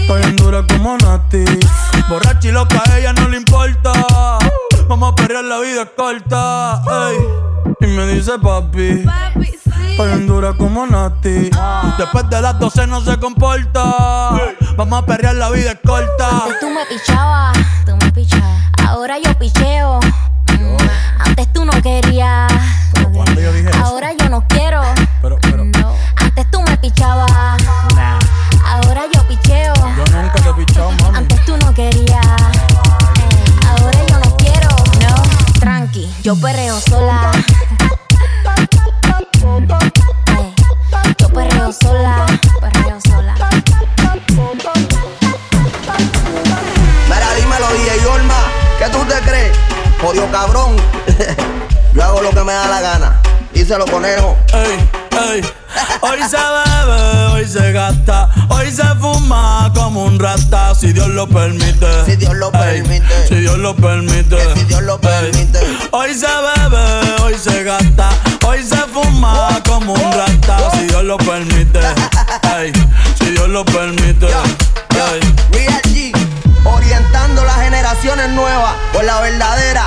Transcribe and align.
Estoy 0.00 0.22
en 0.22 0.36
dura 0.36 0.64
como 0.68 0.96
Nati. 0.98 1.44
Borracha 2.08 2.48
y 2.48 2.52
loca, 2.52 2.82
a 2.90 2.98
ella 2.98 3.12
no 3.12 3.28
le 3.28 3.38
importa. 3.38 3.92
Vamos 4.88 5.12
a 5.12 5.14
perrear, 5.14 5.44
la 5.44 5.58
vida 5.60 5.82
es 5.82 5.88
corta. 5.96 6.82
ey. 7.10 7.18
Y 7.80 7.86
me 7.86 8.06
dice 8.06 8.32
papi. 8.38 9.04
Estoy 9.90 10.12
en 10.12 10.26
dura 10.26 10.52
como 10.54 10.86
Nati. 10.86 11.50
Después 11.98 12.28
de 12.28 12.40
las 12.42 12.58
12 12.58 12.86
no 12.86 13.00
se 13.00 13.16
comporta. 13.18 13.82
Vamos 14.76 15.02
a 15.02 15.06
perrear, 15.06 15.36
la 15.36 15.50
vida 15.50 15.72
es 15.72 15.78
corta. 15.84 16.28
Antes 16.28 16.60
tú 16.60 16.68
me 16.68 16.84
pichabas, 16.86 17.56
tú 17.86 17.96
me 17.96 18.12
pichabas. 18.12 18.60
Ahora 18.86 19.16
yo 19.18 19.32
picheo. 19.38 20.00
Mm, 20.48 20.76
Antes 21.20 21.52
tú 21.52 21.64
no 21.64 21.72
querías. 21.82 22.52
cuando 23.12 23.40
yo 23.40 23.50
eso? 23.50 23.78
Ahora 23.84 24.12
yo 24.12 24.28
no 24.28 24.44
quiero. 24.48 24.82
Pero, 25.22 25.38
pero, 25.40 25.64
No. 25.64 25.94
Antes 26.16 26.50
tú 26.50 26.60
me 26.62 26.76
pichabas. 26.78 27.53
Yo 36.34 36.40
perreo 36.40 36.80
sola. 36.80 37.30
Yo 41.18 41.28
perreo 41.28 41.72
sola. 41.72 42.26
Perreo 42.60 42.98
sola. 43.00 43.34
Mira, 47.08 47.34
dímelo, 47.36 47.68
DJ 47.68 48.06
Olma, 48.06 48.34
¿qué 48.78 48.88
tú 48.88 48.98
te 49.04 49.14
crees? 49.20 49.56
Jodido 50.00 50.30
cabrón. 50.30 50.76
Yo 51.94 52.02
hago 52.02 52.22
lo 52.22 52.30
que 52.30 52.42
me 52.42 52.52
da 52.52 52.66
la 52.66 52.80
gana. 52.80 53.20
Díselo, 53.52 53.84
conejo. 53.86 54.36
Ey, 54.52 54.90
ey. 55.32 55.40
Hoy 56.00 56.18
se 56.28 56.36
bebe, 56.36 57.26
hoy 57.32 57.48
se 57.48 57.72
gasta, 57.72 58.28
hoy 58.48 58.70
se 58.70 58.84
fuma 59.00 59.70
como 59.74 60.04
un 60.04 60.18
rata, 60.18 60.74
si 60.74 60.92
Dios 60.92 61.08
lo 61.08 61.26
permite. 61.26 61.86
Si 62.06 62.16
Dios 62.16 62.34
lo 62.34 62.46
Ey, 62.54 62.82
permite. 62.82 63.28
Si 63.28 63.34
Dios 63.36 63.58
lo 63.58 63.74
permite. 63.74 64.36
Que 64.36 64.54
si 64.54 64.64
Dios 64.64 64.82
lo 64.82 64.94
Ey. 64.94 65.00
permite. 65.00 65.60
Hoy 65.92 66.14
se 66.14 66.26
bebe, 66.26 67.22
hoy 67.22 67.34
se 67.42 67.64
gasta, 67.64 68.10
hoy 68.46 68.62
se 68.62 68.76
fuma 68.92 69.60
como 69.66 69.94
un 69.94 70.12
rata, 70.12 70.70
si 70.72 70.86
Dios 70.86 71.04
lo 71.04 71.16
permite. 71.18 71.80
Si 73.18 73.30
Dios 73.30 73.48
lo 73.48 73.64
permite. 73.64 74.26
Ey. 74.26 75.20
Real 75.50 75.82
G, 75.84 76.12
orientando 76.64 77.44
las 77.44 77.56
generaciones 77.62 78.30
nuevas 78.30 78.74
por 78.92 79.04
la 79.04 79.20
verdadera. 79.20 79.86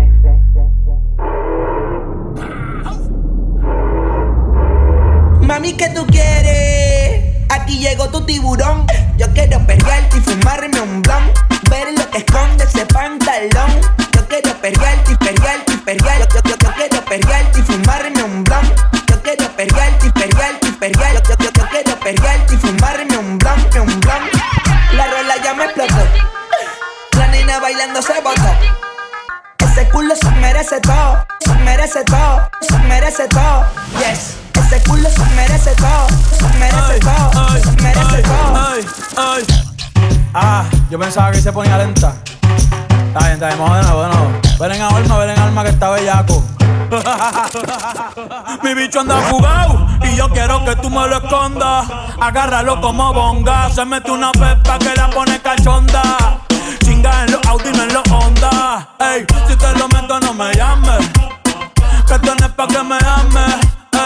Mami, 5.51 5.73
¿qué 5.73 5.89
tú 5.89 6.07
quieres? 6.07 7.25
Aquí 7.49 7.79
llegó 7.79 8.07
tu 8.07 8.25
tiburón. 8.25 8.87
Yo 9.17 9.27
quiero 9.33 9.59
perrearte 9.67 10.17
y 10.17 10.21
fumarme 10.21 10.79
un 10.79 11.01
blon. 11.01 11.29
Ver 11.69 11.89
lo 11.97 12.09
que 12.09 12.19
esconde 12.19 12.63
ese 12.63 12.85
pantalón. 12.85 13.81
Yo 14.13 14.25
quiero 14.29 14.55
perrearte 14.61 15.11
y 15.11 15.15
perrearte 15.17 15.73
y 15.73 15.77
perrearte. 15.79 16.35
Yo, 16.35 16.41
yo, 16.49 16.55
yo 16.57 16.71
quiero 16.73 17.03
perrearte 17.03 17.59
y 17.59 17.63
fumarme 17.63 18.23
un 18.23 18.45
blon. 18.45 18.61
Yo 19.09 19.21
quiero 19.23 19.45
perrearte 19.57 20.07
y 20.07 20.11
perrearte 20.11 20.67
y 20.69 20.71
perrearte. 20.71 21.21
Yo, 21.27 21.35
yo, 21.37 21.51
yo 21.51 21.69
quiero 21.69 21.99
perrearte 21.99 22.53
y 22.53 22.57
fumarme 22.57 23.17
un 23.17 23.37
blon, 23.37 23.59
un 23.75 23.99
blon. 23.99 24.23
La 24.95 25.07
rola 25.07 25.35
ya 25.43 25.53
me 25.53 25.65
explotó. 25.65 26.07
La 27.17 27.27
nena 27.27 27.59
bailando 27.59 28.01
se 28.01 28.21
botó. 28.21 28.55
Ese 29.57 29.89
culo 29.89 30.15
se 30.15 30.31
merece 30.31 30.79
todo, 30.79 31.25
se 31.41 31.53
merece 31.55 32.05
todo, 32.05 32.49
se 32.61 32.77
merece 32.87 33.27
todo. 33.27 33.65
Yes, 33.99 34.37
ese 34.71 34.83
culo 34.89 35.09
se 35.09 35.25
merece 35.35 35.71
todo, 35.75 36.07
se 36.37 36.57
merece 36.57 36.99
todo, 36.99 37.47
Ay, 37.49 37.61
se 37.61 37.71
merece 37.83 38.15
ay, 38.15 38.23
todo. 38.23 38.67
ay, 38.67 38.87
ay. 39.17 39.43
Ah, 40.33 40.63
yo 40.89 40.97
pensaba 40.97 41.31
que 41.31 41.41
se 41.41 41.51
ponía 41.51 41.77
lenta. 41.77 42.13
Está 43.07 43.19
bien, 43.19 43.33
está 43.33 43.47
bien, 43.47 43.59
vamos 43.59 43.77
de 43.77 43.83
nuevo, 43.83 44.03
de 44.03 44.09
nuevo. 44.09 44.31
Ven 44.59 44.71
en 44.71 44.81
alma, 44.81 45.17
ven 45.17 45.29
en 45.31 45.39
alma 45.39 45.63
que 45.63 45.69
está 45.71 45.89
bellaco. 45.89 46.43
Mi 48.63 48.73
bicho 48.73 49.01
anda 49.01 49.17
fugado 49.21 49.87
y 50.03 50.15
yo 50.15 50.29
quiero 50.29 50.63
que 50.63 50.75
tú 50.77 50.89
me 50.89 51.05
lo 51.07 51.17
escondas. 51.17 51.87
Agárralo 52.21 52.79
como 52.79 53.13
bonga. 53.13 53.69
Se 53.69 53.83
mete 53.83 54.09
una 54.11 54.31
pepa 54.31 54.79
que 54.79 54.93
la 54.95 55.09
pone 55.09 55.41
cachonda. 55.41 56.39
Chinga 56.83 57.23
en 57.25 57.31
los 57.33 57.45
Audi, 57.47 57.71
no 57.75 57.83
en 57.83 57.93
los 57.93 58.03
Honda. 58.09 58.87
Ey, 58.99 59.25
si 59.49 59.55
te 59.57 59.73
lo 59.77 59.89
meto, 59.89 60.19
no 60.21 60.33
me 60.33 60.53
llames. 60.53 61.09
Que 62.07 62.19
tienes 62.19 62.49
pa' 62.49 62.67
que 62.67 62.83
me 62.83 62.95
ames. 62.95 63.80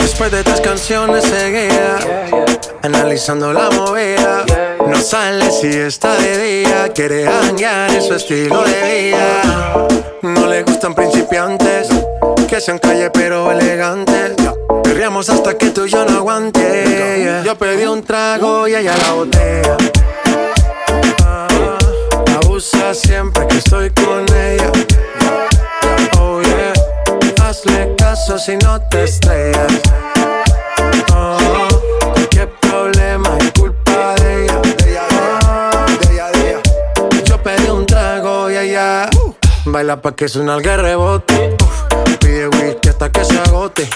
Después 0.00 0.30
de 0.30 0.42
tres 0.42 0.60
canciones 0.60 1.24
seguía 1.24 1.98
analizando 2.82 3.52
la 3.52 3.70
movida. 3.70 4.44
No 4.86 5.00
sale 5.00 5.50
si 5.50 5.66
está 5.66 6.16
de 6.16 6.62
día, 6.62 6.92
quiere 6.94 7.26
hanguear 7.26 7.90
en 7.90 8.02
su 8.02 8.14
estilo 8.14 8.62
de 8.64 9.10
vida. 9.10 9.88
No 10.22 10.46
le 10.46 10.62
gustan 10.62 10.94
principiantes 10.94 11.88
que 12.46 12.60
sean 12.60 12.78
calle 12.78 13.10
pero 13.10 13.50
elegantes. 13.50 14.32
Perriamos 14.82 15.28
hasta 15.28 15.58
que 15.58 15.70
tú 15.70 15.84
y 15.84 15.90
yo 15.90 16.04
no 16.04 16.18
aguante. 16.18 17.42
Yo 17.44 17.56
pedí 17.56 17.84
un 17.84 18.02
trago 18.02 18.68
y 18.68 18.74
ella 18.74 18.94
la 18.96 19.12
botella. 19.12 19.76
Ah, 21.24 21.48
abusa 22.42 22.94
siempre 22.94 23.46
que 23.48 23.58
estoy 23.58 23.90
con 23.90 24.24
ella. 24.34 24.72
Hazle 27.56 27.94
caso 27.96 28.38
si 28.38 28.54
no 28.58 28.78
te 28.90 29.04
estrellas. 29.04 29.72
Oh, 31.14 31.38
qué 32.28 32.46
problema 32.60 33.38
es 33.40 33.52
culpa 33.52 34.14
de 34.16 34.44
ella. 34.44 34.60
De 34.60 36.12
ella, 36.12 36.62
Yo 37.24 37.42
pedí 37.42 37.70
un 37.70 37.86
trago 37.86 38.50
y 38.50 38.56
ella 38.56 39.08
baila 39.64 40.02
pa' 40.02 40.14
que 40.14 40.28
suena 40.28 40.56
el 40.56 40.64
rebote 40.64 41.56
pide 42.20 42.48
whisky 42.48 42.90
hasta 42.90 43.10
que 43.10 43.24
se 43.24 43.38
agote. 43.38 43.88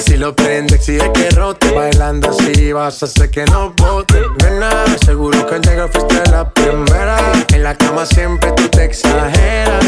Si 0.00 0.16
lo 0.16 0.36
prende, 0.36 0.76
exige 0.76 1.10
que 1.12 1.30
rote. 1.30 1.72
Bailando 1.72 2.30
así 2.30 2.72
vas 2.72 3.02
a 3.02 3.06
hacer 3.06 3.28
que 3.28 3.44
no 3.46 3.74
bote. 3.76 4.22
Nena, 4.44 4.70
seguro 5.04 5.44
que 5.46 5.56
al 5.56 5.62
llegar 5.62 5.90
fuiste 5.90 6.30
la 6.30 6.48
primera. 6.48 7.18
En 7.52 7.64
la 7.64 7.74
cama 7.74 8.06
siempre 8.06 8.52
tú 8.52 8.68
te 8.68 8.84
exageras. 8.84 9.84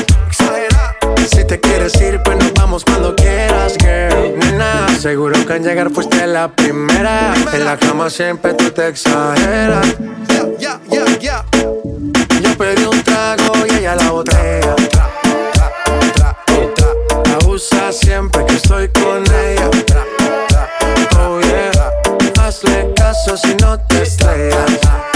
Si 1.31 1.45
te 1.45 1.61
quieres 1.61 2.01
ir, 2.01 2.21
pues 2.23 2.37
nos 2.39 2.53
vamos 2.55 2.85
cuando 2.85 3.15
quieras, 3.15 3.75
girl. 3.79 4.39
Nena, 4.39 4.89
seguro 4.99 5.45
que 5.47 5.53
al 5.53 5.63
llegar 5.63 5.91
fuiste 5.91 6.27
la 6.27 6.49
primera. 6.49 7.35
En 7.53 7.65
la 7.65 7.77
cama 7.77 8.11
siempre 8.11 8.55
tú 8.55 8.71
te 8.71 8.89
exageras. 8.89 9.87
Yeah, 10.59 10.81
yeah, 10.89 11.19
yeah, 11.19 11.45
Yo 12.41 12.57
pedí 12.57 12.85
un 12.85 13.03
trago 13.03 13.53
y 13.69 13.75
ella 13.75 13.97
la 13.97 14.11
botella 14.11 14.77
siempre 17.93 18.45
que 18.47 18.55
estoy 18.55 18.89
con 18.89 19.23
ella. 19.25 19.71
Oh 21.19 21.41
yeah, 21.41 22.45
hazle 22.45 22.93
caso 22.95 23.37
si 23.37 23.55
no 23.57 23.79
te 23.81 24.03
estrellas. 24.03 25.16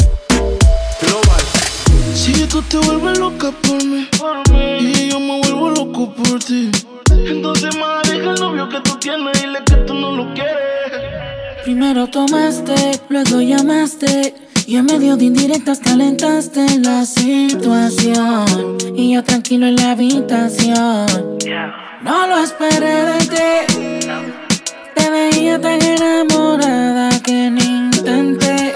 Tú 2.69 2.79
te 2.79 2.85
vuelves 2.85 3.17
loca 3.17 3.51
por 3.51 3.83
mí, 3.83 4.07
y 4.79 5.09
yo 5.09 5.19
me 5.19 5.39
vuelvo 5.39 5.69
loco 5.71 6.13
por 6.13 6.43
ti. 6.43 6.69
Entonces, 7.09 7.75
más 7.75 8.03
deja 8.09 8.31
el 8.31 8.39
novio 8.39 8.69
que 8.69 8.79
tú 8.81 8.97
tienes 8.97 9.37
y 9.39 9.47
dile 9.47 9.59
que 9.65 9.75
tú 9.77 9.93
no 9.93 10.11
lo 10.15 10.33
quieres. 10.33 10.53
Primero 11.63 12.07
tomaste, 12.07 13.01
luego 13.09 13.41
llamaste. 13.41 14.35
Y 14.67 14.75
en 14.75 14.85
medio 14.85 15.17
de 15.17 15.25
indirectas 15.25 15.79
calentaste 15.79 16.79
la 16.79 17.03
situación. 17.05 18.77
Y 18.95 19.13
yo 19.13 19.23
tranquilo 19.23 19.65
en 19.65 19.75
la 19.75 19.91
habitación. 19.91 21.07
No 22.03 22.27
lo 22.27 22.37
esperé 22.43 23.05
de 23.05 23.19
ti. 23.25 24.07
Te 24.95 25.09
veía 25.09 25.59
tan 25.59 25.81
enamorada 25.81 27.09
que 27.21 27.49
ni 27.49 27.63
intenté. 27.63 28.73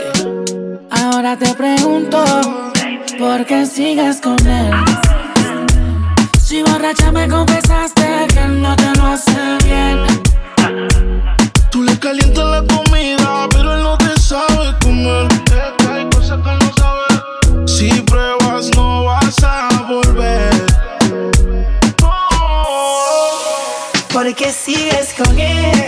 Ahora 0.89 1.37
te 1.37 1.53
pregunto, 1.53 2.23
¿por 3.17 3.45
qué 3.45 3.65
sigues 3.65 4.19
con 4.21 4.37
él? 4.47 4.71
Si 6.41 6.63
borracha 6.63 7.11
me 7.11 7.27
confesaste 7.27 8.27
que 8.33 8.39
él 8.39 8.61
no 8.61 8.75
te 8.75 8.93
lo 8.95 9.05
hace 9.05 9.57
bien. 9.63 9.99
Tú 11.69 11.83
le 11.83 11.97
calientas 11.99 12.45
la 12.45 12.63
comida, 12.67 13.47
pero 13.51 13.75
él 13.75 13.83
no 13.83 13.97
te 13.97 14.19
sabe 14.19 14.75
comer. 14.81 15.27
Es 15.45 15.85
que 15.85 15.91
hay 15.91 16.09
cosas 16.09 16.39
que 16.41 16.49
él 16.49 16.59
no 16.59 16.73
sabe. 16.77 17.67
Si 17.67 18.01
pruebas, 18.01 18.69
no 18.75 19.05
vas 19.05 19.43
a 19.43 19.69
volver. 19.87 20.65
¿Por 24.11 24.33
qué 24.35 24.51
sigues 24.51 25.13
con 25.17 25.37
él? 25.37 25.87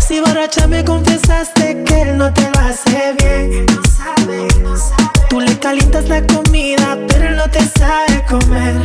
Si 0.00 0.20
borracha 0.20 0.66
me 0.66 0.84
confesaste 0.84 1.84
que 1.84 2.02
él 2.02 2.18
no 2.18 2.32
te 2.32 2.50
lo 2.50 2.60
hace 2.60 3.14
bien. 3.18 3.66
No 3.66 3.82
sabe, 3.84 4.48
no 4.62 4.76
sabe. 4.76 5.17
Tú 5.28 5.40
le 5.40 5.58
calientas 5.58 6.08
la 6.08 6.26
comida, 6.26 6.98
pero 7.08 7.30
no 7.32 7.48
te 7.50 7.60
sabe 7.78 8.24
comer. 8.28 8.76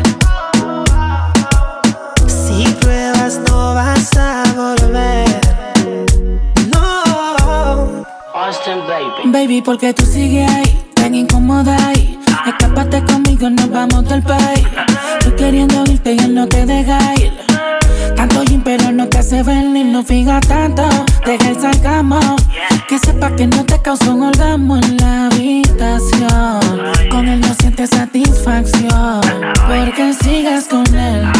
Si 2.27 2.65
pruebas, 2.81 3.39
no 3.47 3.73
vas 3.73 4.09
a 4.17 4.43
volver. 4.55 5.41
No. 6.73 8.03
Austin, 8.33 8.79
baby. 8.87 9.31
Baby, 9.31 9.61
porque 9.61 9.93
tú 9.93 10.05
sigues 10.05 10.49
ahí, 10.49 10.91
tan 10.93 11.15
incómoda 11.15 11.77
ahí. 11.87 12.19
Escápate 12.47 13.03
conmigo, 13.03 13.49
nos 13.49 13.69
vamos 13.69 14.07
del 14.09 14.21
país. 14.21 14.67
Tú 15.21 15.35
queriendo 15.35 15.83
irte 15.85 16.13
y 16.13 16.19
él 16.19 16.35
no 16.35 16.47
te 16.47 16.65
deja 16.65 16.99
ir. 17.15 17.31
Tanto 18.15 18.43
gym, 18.43 18.61
pero 18.63 18.91
no 18.91 19.07
te 19.07 19.19
hace 19.19 19.43
ver 19.43 19.65
ni 19.65 19.83
no 19.83 20.03
fija 20.03 20.39
tanto. 20.41 20.83
Deja 21.25 21.49
el 21.49 21.59
salgamo. 21.59 22.19
Que 22.87 22.99
sepa 22.99 23.35
que 23.35 23.47
no 23.47 23.63
te 23.63 23.81
causó 23.81 24.13
un 24.13 24.23
orgasmo 24.23 24.77
en 24.77 24.97
la 24.97 25.27
habitación. 25.27 26.59
Con 27.09 27.27
él 27.27 27.41
no 27.41 27.53
sientes 27.55 27.89
satisfacción. 27.89 29.21
Porque 29.67 30.13
sigues 30.21 30.65
con 30.65 30.85
él. 30.95 31.31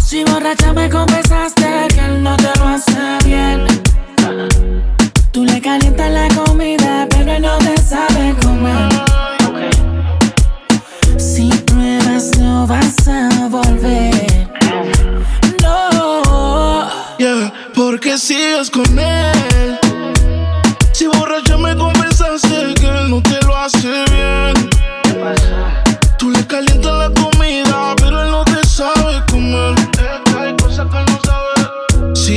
Si 0.00 0.24
borracha 0.24 0.72
me 0.72 0.88
confesaste 0.88 1.88
que 1.88 2.00
él 2.00 2.22
no 2.22 2.36
te 2.36 2.50
lo 2.58 2.68
hace 2.68 3.18
bien. 3.24 3.66
Tú 5.32 5.44
le 5.44 5.60
calientas 5.60 6.10
la 6.10 6.28
comida, 6.28 7.06
pero 7.10 7.32
él 7.32 7.42
no 7.42 7.58
te 7.58 7.76
sabe 7.78 8.34
comer. 8.42 9.05
No 12.38 12.66
vas 12.66 13.06
a 13.08 13.46
volver. 13.48 14.46
porque 17.74 18.16
sigues 18.16 18.70
con 18.70 18.98
él. 18.98 19.78
Si 20.92 21.06
borracha 21.06 21.58
me 21.58 21.76
confesaste 21.76 22.72
que 22.74 22.86
él 22.86 23.10
no 23.10 23.20
te 23.20 23.38
lo 23.46 23.54
hace 23.54 24.04
bien. 24.12 24.70
Tú 26.18 26.30
le 26.30 26.46
calientas 26.46 26.94
la 26.94 27.10
comida, 27.10 27.94
pero 27.98 28.22
él 28.22 28.30
no 28.30 28.44
te 28.44 28.66
sabe 28.66 29.22
comer. 29.30 29.74
Hay 30.38 30.56
cosas 30.56 30.86
que 30.90 31.12
no 31.12 31.20
sabe. 31.22 32.16
Si 32.16 32.36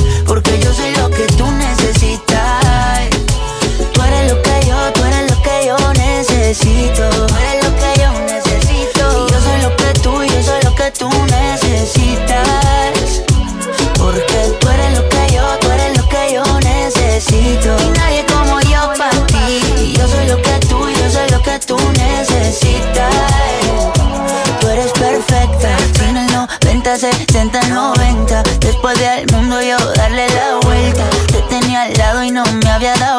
besito. 6.51 7.60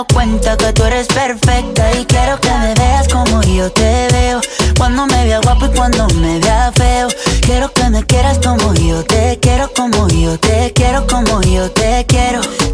cuenta 0.05 0.57
que 0.57 0.73
tú 0.73 0.85
eres 0.85 1.07
perfecta 1.07 1.93
y 1.93 2.05
quiero 2.07 2.41
que 2.41 2.51
me 2.51 2.75
veas 2.75 3.09
como 3.09 3.43
yo 3.43 3.71
te 3.71 4.09
veo. 4.13 4.41
Cuando 4.79 5.07
me 5.07 5.25
vea 5.25 5.41
guapo 5.41 5.67
y 5.67 5.69
cuando 5.71 6.07
me 6.15 6.39
vea 6.39 6.73
feo. 6.75 7.09
Quiero 7.43 7.73
que 7.73 7.89
me 7.91 8.03
quieras 8.05 8.39
como 8.39 8.73
yo 8.75 9.05
te 9.05 9.39
quiero, 9.41 9.71
como 9.75 10.09
yo 10.09 10.39
te 10.39 10.73
quiero, 10.75 11.07
como 11.07 11.41
yo 11.43 11.71
te 11.71 12.05
quiero 12.07 12.41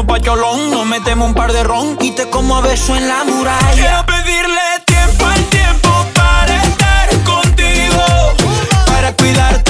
como 0.00 0.06
pacholón. 0.06 0.70
Nos 0.70 0.86
metemos 0.86 1.28
un 1.28 1.34
par 1.34 1.52
de 1.52 1.62
ron 1.62 1.96
y 2.00 2.12
te 2.12 2.28
como 2.30 2.56
a 2.56 2.60
beso 2.60 2.94
en 2.96 3.08
la 3.08 3.24
muralla. 3.24 3.72
Quiero 3.72 4.06
pedirle 4.06 4.60
tiempo 4.86 5.26
al 5.26 5.44
tiempo 5.46 6.06
para 6.14 6.62
estar 6.62 7.08
contigo, 7.24 8.02
para 8.86 9.12
cuidarte. 9.14 9.69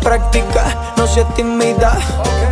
práctica, 0.00 0.94
no 0.96 1.06
seas 1.06 1.32
tímida. 1.34 1.96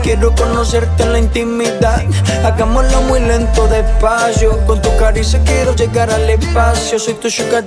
Quiero 0.02 0.34
conocerte 0.34 1.02
en 1.02 1.12
la 1.12 1.18
intimidad. 1.18 2.02
Hagámoslo 2.44 3.02
muy 3.02 3.20
lento, 3.20 3.66
despacio. 3.68 4.58
Con 4.66 4.80
tu 4.80 4.94
caricia 4.96 5.40
quiero 5.44 5.74
llegar 5.74 6.10
al 6.10 6.28
espacio. 6.30 6.98
Soy 6.98 7.14
tu 7.14 7.30
sugar 7.30 7.64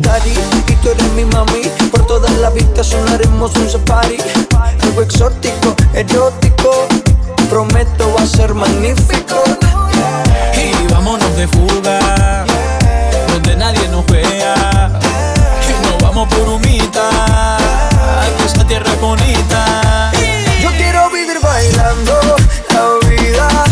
y 0.68 0.76
tú 0.76 0.90
eres 0.90 1.12
mi 1.14 1.26
mami. 1.26 1.64
Por 1.92 2.06
toda 2.08 2.30
la 2.42 2.50
vistas 2.50 2.88
sonaremos 2.88 3.56
un 3.56 3.70
safari. 3.70 4.18
Algo 4.84 5.02
exótico, 5.02 5.76
erótico. 5.94 6.88
Prometo 7.50 8.14
va 8.16 8.24
a 8.24 8.28
ser 8.28 8.54
magnífico. 8.54 9.44
Y 10.56 10.94
vámonos 10.94 11.36
de 11.36 11.48
fuga, 11.48 12.46
donde 13.28 13.56
nadie 13.56 13.88
nos 13.90 14.06
vea. 14.06 15.00
Y 15.70 15.86
nos 15.86 16.02
vamos 16.02 16.28
por 16.30 16.48
humita 16.48 17.71
tierra 18.72 18.96
bonita. 19.02 20.12
Yo 20.62 20.70
quiero 20.78 21.10
vivir 21.10 21.42
bailando 21.42 22.14
la 22.70 23.10
vida 23.10 23.66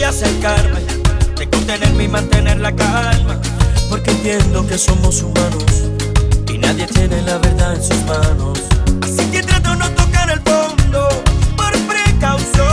de 0.00 0.06
acercarme, 0.06 0.80
de 1.36 1.50
contenerme 1.50 2.04
y 2.04 2.08
mantener 2.08 2.58
la 2.58 2.74
calma. 2.74 3.38
Porque 3.90 4.10
entiendo 4.10 4.66
que 4.66 4.78
somos 4.78 5.22
humanos 5.22 5.64
y 6.48 6.56
nadie 6.56 6.86
tiene 6.86 7.20
la 7.20 7.36
verdad 7.36 7.74
en 7.74 7.82
sus 7.82 8.02
manos. 8.04 8.58
Así 9.02 9.30
que 9.30 9.42
trato 9.42 9.74
no 9.74 9.90
tocar 9.90 10.30
el 10.30 10.40
fondo 10.40 11.06
por 11.54 11.72
precaución. 11.86 12.69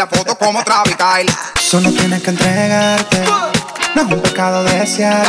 La 0.00 0.06
foto 0.06 0.34
como 0.34 0.64
Travis 0.64 0.96
Kyle. 0.96 1.30
Solo 1.60 1.92
tienes 1.92 2.22
que 2.22 2.30
entregarte, 2.30 3.22
no 3.94 4.00
es 4.00 4.10
un 4.10 4.22
pecado 4.22 4.64
desear. 4.64 5.26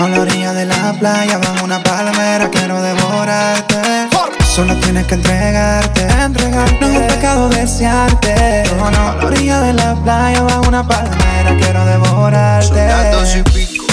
A 0.00 0.08
la 0.08 0.20
orilla 0.20 0.52
de 0.52 0.64
la 0.64 0.92
playa, 0.98 1.38
bajo 1.38 1.64
una 1.64 1.80
palmera, 1.84 2.50
quiero 2.50 2.82
devorarte. 2.82 4.08
Solo 4.44 4.74
tienes 4.80 5.06
que 5.06 5.14
entregarte, 5.14 6.02
entregarte. 6.02 6.80
No 6.80 6.88
es 6.88 6.96
un 6.96 7.06
pecado 7.06 7.48
desearte. 7.50 8.64
No, 8.76 8.90
no. 8.90 9.10
A 9.10 9.14
la 9.14 9.26
orilla 9.26 9.60
de 9.60 9.72
la 9.72 9.94
playa, 10.02 10.42
bajo 10.42 10.62
una 10.62 10.84
palmera, 10.84 11.56
quiero 11.60 11.84
devorarte. 11.84 12.66
Son 12.66 12.76
las 12.76 13.12
dos 13.12 13.36
y 13.36 13.42
pico. 13.44 13.84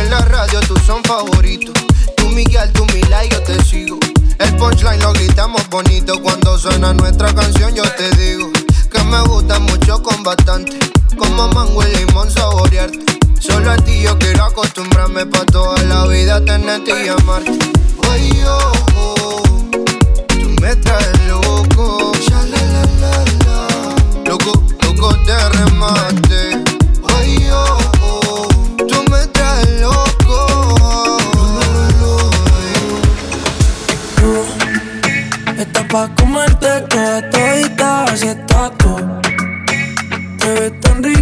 En 0.00 0.10
la 0.10 0.18
radio 0.18 0.58
tú 0.62 0.76
son 0.84 1.00
favoritos. 1.04 1.74
Tú 2.16 2.28
Miguel, 2.30 2.72
tú 2.72 2.84
Mila 2.86 3.24
y 3.24 3.28
yo 3.28 3.40
te 3.44 3.62
sigo. 3.62 4.00
El 4.40 4.56
punchline 4.56 5.00
lo 5.00 5.12
gritamos 5.12 5.68
bonito. 5.68 6.20
Cuando 6.22 6.58
suena 6.58 6.92
nuestra 6.92 7.32
canción, 7.32 7.72
yo 7.72 7.84
te 7.92 8.10
digo. 8.16 8.50
Me 9.08 9.22
gusta 9.22 9.58
mucho 9.58 10.02
con 10.02 10.22
bastante. 10.22 10.78
Como 11.16 11.48
mango 11.48 11.82
y 11.82 11.96
limón 11.96 12.30
saborearte. 12.30 12.98
Solo 13.40 13.70
a 13.70 13.76
ti 13.76 14.02
yo 14.02 14.18
quiero 14.18 14.44
acostumbrarme 14.44 15.24
pa' 15.26 15.46
toda 15.46 15.82
la 15.84 16.06
vida 16.06 16.44
tenerte 16.44 16.92
y 17.04 17.08
amarte. 17.08 17.58
Ay, 18.10 18.42
oh, 18.46 18.72
oh. 18.96 19.42
Tú 20.28 20.48
me 20.60 20.76
traes 20.76 21.20
loco. 21.26 22.12
Ya. 22.28 22.44
Loco, 24.26 24.62
loco 24.82 25.14
de 25.24 25.48
remate. 25.50 26.62
Ay, 27.16 27.48
oh. 27.50 28.48
Tú 28.76 29.04
me 29.10 29.26
traes 29.28 29.80
loco. 29.80 31.16
Estás 35.58 35.84
pa' 35.90 36.08
comerte 36.16 36.80
toda 36.90 37.30
todita, 37.30 38.04
así 38.04 38.28
estás 38.28 38.70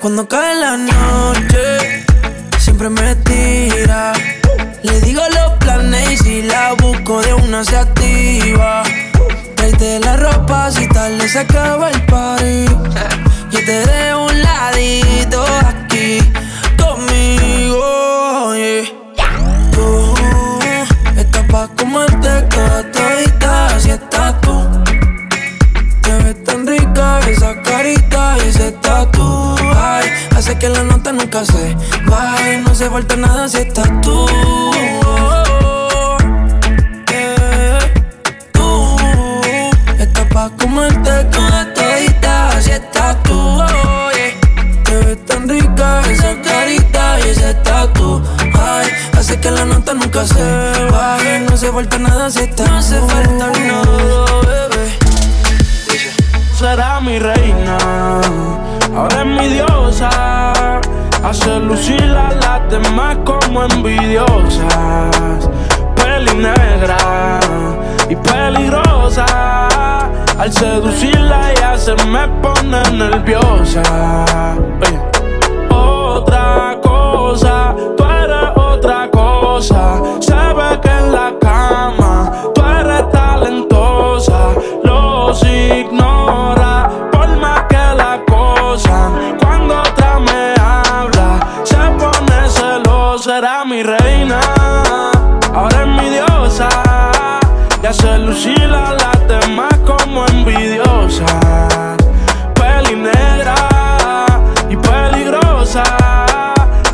Cuando 0.00 0.28
cae 0.28 0.54
la 0.56 0.76
noche, 0.76 2.04
siempre 2.58 2.90
me 2.90 3.16
tira. 3.16 4.12
Le 4.82 5.00
digo 5.00 5.22
los 5.34 5.52
planes 5.58 6.12
y 6.12 6.16
si 6.18 6.42
la 6.42 6.74
busco 6.74 7.22
de 7.22 7.32
una 7.34 7.64
se 7.64 7.76
activa. 7.76 8.82
Traete 9.56 9.98
la 10.00 10.16
ropa 10.16 10.70
si 10.70 10.86
tarde 10.88 11.26
se 11.28 11.38
acaba 11.38 11.90
el 11.90 12.02
party. 12.06 12.66
Yo 13.50 13.58
te 13.64 13.86
dejo 13.86 14.26
un 14.26 14.42
ladito 14.42 15.44
aquí 15.66 16.18
conmigo. 16.78 18.54
yeah. 18.54 18.84
Tú 19.72 20.14
estás 21.16 21.44
pa' 21.50 21.68
comerte 21.68 22.42
toda 22.50 22.82
todita, 22.92 23.66
así 23.68 23.90
estás 23.90 24.40
tú. 24.42 24.75
Esa 27.28 27.60
carita 27.62 28.36
y 28.38 28.48
ese 28.48 28.72
tatu. 28.72 29.56
Ay, 29.76 30.08
hace 30.36 30.56
que 30.58 30.68
la 30.68 30.82
nota 30.84 31.12
nunca 31.12 31.44
se 31.44 31.76
baje. 32.06 32.58
No 32.58 32.74
se 32.74 32.88
falta 32.88 33.16
nada 33.16 33.48
si 33.48 33.58
estás 33.58 33.90
tú. 34.00 34.26
Yeah. 37.10 37.78
Tú 38.52 38.96
estás 39.98 40.26
pa' 40.32 40.50
comerte 40.56 41.24
toda 41.24 41.72
todita, 41.74 42.48
así 42.50 42.70
estás 42.70 43.22
tú. 43.24 43.56
Yeah. 44.14 44.82
Te 44.84 44.96
ves 45.04 45.26
tan 45.26 45.48
rica 45.48 46.02
esa 46.10 46.40
carita 46.42 47.18
y 47.20 47.30
ese 47.30 47.54
tatu. 47.54 48.22
Ay, 48.54 48.88
hace 49.18 49.38
que 49.40 49.50
la 49.50 49.64
nota 49.64 49.94
nunca 49.94 50.24
se 50.24 50.44
baje. 50.92 51.40
No 51.50 51.56
se 51.56 51.72
falta 51.72 51.98
nada 51.98 52.30
si 52.30 52.40
estás 52.40 52.70
No 52.70 52.82
se 52.82 53.00
falta 53.00 53.50
nada, 53.50 54.45
será 56.66 57.00
mi 57.00 57.16
reina, 57.20 57.78
ahora 58.96 59.20
es 59.20 59.26
mi 59.26 59.46
diosa. 59.54 60.10
Hace 61.22 61.60
lucir 61.60 62.10
a 62.26 62.32
las 62.44 62.60
demás 62.68 63.16
como 63.24 63.62
envidiosas. 63.62 65.48
Peli 65.94 66.34
negra 66.34 67.38
y 68.08 68.16
peligrosa. 68.16 69.26
Al 70.38 70.52
seducirla 70.52 71.52
ella 71.52 71.78
se 71.78 71.94
me 72.14 72.26
pone 72.42 72.80
nerviosa. 72.92 73.82
Otra 75.70 76.78
cosa, 76.82 77.74
tú 77.96 78.04
eres 78.22 78.50
otra 78.56 79.08
cosa. 79.10 80.00
Se 80.20 80.34
que 80.82 80.90
en 80.90 81.12
la 81.12 81.32
cama 81.40 82.32
tú 82.54 82.60
eres 82.80 83.08
talentosa. 83.10 84.38
Los 84.84 85.42
ignora 85.44 86.55
Cuando 88.78 89.80
otra 89.80 90.18
me 90.18 90.54
habla, 90.60 91.40
se 91.64 91.76
pone 91.76 92.48
celosa. 92.50 93.38
Era 93.38 93.64
mi 93.64 93.82
reina, 93.82 94.38
ahora 95.54 95.80
es 95.80 95.88
mi 95.88 96.10
diosa. 96.10 96.68
Y 97.82 97.86
hace 97.86 98.18
lucir 98.18 98.70
a 98.74 98.92
las 98.92 99.28
demás 99.28 99.72
como 99.86 100.26
envidiosas. 100.26 101.96
Peli 102.54 102.96
negra 102.96 103.54
y 104.68 104.76
peligrosa. 104.76 105.82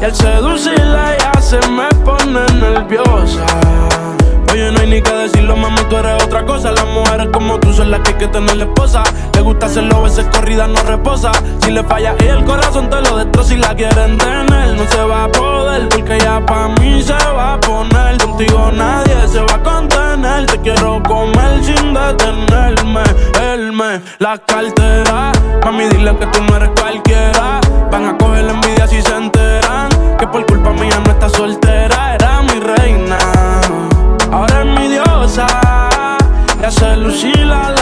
Y 0.00 0.04
al 0.04 0.14
seducirla 0.14 1.16
ya 1.18 1.40
se 1.40 1.58
me 1.68 1.88
pone 2.04 2.46
nerviosa. 2.60 3.61
Ni 4.92 5.00
que 5.00 5.10
decirlo, 5.10 5.56
mami, 5.56 5.80
tú 5.88 5.96
eres 5.96 6.22
otra 6.22 6.44
cosa. 6.44 6.70
Las 6.70 6.84
mujeres 6.84 7.28
como 7.32 7.58
tú 7.58 7.72
son 7.72 7.90
las 7.90 8.00
que 8.00 8.10
hay 8.10 8.18
que 8.18 8.28
tener 8.28 8.54
la 8.58 8.64
esposa. 8.64 9.02
Le 9.32 9.40
gusta 9.40 9.64
hacerlo, 9.64 10.02
veces 10.02 10.26
corrida 10.30 10.66
no 10.66 10.82
reposa. 10.82 11.32
Si 11.62 11.70
le 11.70 11.82
falla 11.82 12.14
y 12.22 12.24
el 12.26 12.44
corazón 12.44 12.90
te 12.90 13.00
lo 13.00 13.16
destroza. 13.16 13.48
Si 13.48 13.56
la 13.56 13.74
quieren 13.74 14.18
tener, 14.18 14.76
no 14.76 14.86
se 14.90 15.02
va 15.02 15.24
a 15.24 15.28
poder. 15.28 15.88
Porque 15.88 16.18
ya 16.18 16.44
pa' 16.44 16.68
mí 16.78 17.02
se 17.02 17.14
va 17.14 17.54
a 17.54 17.60
poner. 17.60 18.18
Contigo 18.18 18.70
nadie 18.70 19.16
se 19.28 19.40
va 19.40 19.54
a 19.54 19.62
contener. 19.62 20.44
Te 20.44 20.60
quiero 20.60 21.02
comer 21.04 21.64
sin 21.64 21.94
detenerme. 21.94 23.02
Él 23.50 23.72
me 23.72 23.98
la 24.18 24.36
cartera. 24.36 25.32
Mami, 25.64 25.86
dile 25.86 26.14
que 26.18 26.26
tú 26.26 26.42
no 26.42 26.56
eres 26.56 26.68
cualquiera. 26.78 27.60
Van 27.90 28.04
a 28.04 28.18
coger 28.18 28.44
la 28.44 28.52
envidia 28.52 28.86
si 28.86 29.00
se 29.00 29.16
enteran. 29.16 29.88
Que 30.18 30.26
por 30.26 30.44
culpa 30.44 30.70
mía 30.74 31.00
no 31.02 31.12
está 31.12 31.30
soltera. 31.30 32.14
Era 32.14 32.42
mi 32.42 32.60
reina. 32.60 33.61
Diosa. 35.32 36.18
Y 36.60 36.64
hace 36.64 36.96
lucir 36.96 37.50
a 37.50 37.81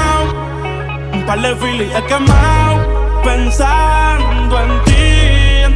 Par 1.31 1.41
de 1.41 1.55
filis 1.55 1.89
he 1.95 2.01
quemado. 2.09 2.75
Pensando 3.23 4.55
en 4.63 4.71
ti, 4.83 5.00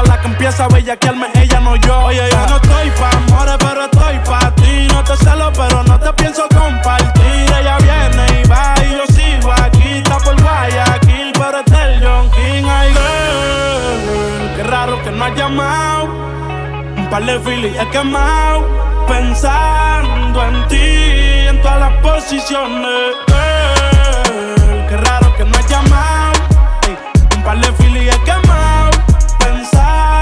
la 0.00 0.20
que 0.20 0.28
empieza 0.28 0.64
a 0.64 0.68
bellaquearme, 0.68 1.26
ella 1.34 1.60
no 1.60 1.76
yo. 1.76 2.04
Oye, 2.04 2.22
yo 2.30 2.46
no 2.46 2.56
estoy 2.56 2.90
pa' 2.98 3.10
amores, 3.10 3.56
pero 3.58 3.84
estoy 3.84 4.18
pa' 4.20 4.54
ti. 4.54 4.88
No 4.88 5.04
te 5.04 5.16
celo, 5.16 5.52
pero 5.52 5.82
no 5.82 5.98
te 5.98 6.12
pienso 6.14 6.44
compartir. 6.48 7.52
Ella 7.58 7.76
viene 7.78 8.40
y 8.40 8.48
va 8.48 8.74
y 8.78 8.92
yo 8.92 9.06
sigo 9.14 9.52
aquí. 9.52 9.98
Está 9.98 10.18
por 10.18 10.40
Guayaquil, 10.40 11.32
pero 11.34 11.58
es 11.58 11.66
del 11.66 12.02
John 12.02 12.30
King. 12.30 12.64
Ay, 12.66 12.92
girl, 12.92 14.56
qué 14.56 14.62
raro 14.62 15.02
que 15.02 15.10
no 15.10 15.24
has 15.24 15.34
llamado. 15.34 16.04
Un 16.96 17.08
par 17.10 17.24
de 17.24 17.38
filis 17.40 17.76
he 17.78 17.88
quemado. 17.90 18.66
Pensando 19.06 20.46
en 20.46 20.68
ti, 20.68 21.48
en 21.48 21.60
todas 21.60 21.80
las 21.80 21.92
posiciones. 22.00 23.14
Girl, 24.56 24.86
qué 24.88 24.96
raro 24.96 25.34
que 25.36 25.44
no 25.44 25.58
has 25.58 25.66
llamado. 25.68 26.32
Un 27.36 27.42
par 27.42 27.58
de 27.58 27.72
filis 27.72 28.14
he 28.14 28.18
quemado. 28.24 28.71
Pensando 29.72 30.21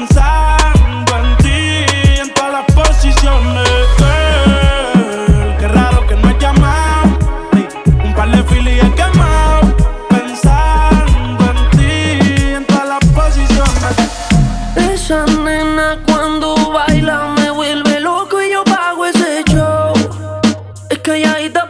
Pensando 0.00 1.12
en 1.18 1.36
ti, 1.44 1.84
en 2.22 2.32
todas 2.32 2.52
las 2.52 2.64
posiciones. 2.74 3.68
Girl, 3.98 5.56
qué 5.58 5.68
raro 5.68 6.06
que 6.06 6.16
no 6.16 6.28
has 6.28 6.38
llamado. 6.38 7.18
Un 8.02 8.14
par 8.14 8.30
de 8.30 8.42
filis 8.44 8.82
he 8.82 8.94
quemado. 8.94 9.76
Pensando 10.08 11.44
en 11.50 11.70
ti, 11.76 11.90
en 12.54 12.64
todas 12.64 12.88
las 12.88 13.04
posiciones. 13.12 13.94
Esa 14.74 15.26
nena 15.26 15.98
cuando 16.06 16.72
baila 16.72 17.34
me 17.36 17.50
vuelve 17.50 18.00
loco 18.00 18.40
y 18.40 18.52
yo 18.52 18.64
pago 18.64 19.04
ese 19.04 19.44
show. 19.52 19.92
Es 20.88 20.98
calladita 21.00 21.68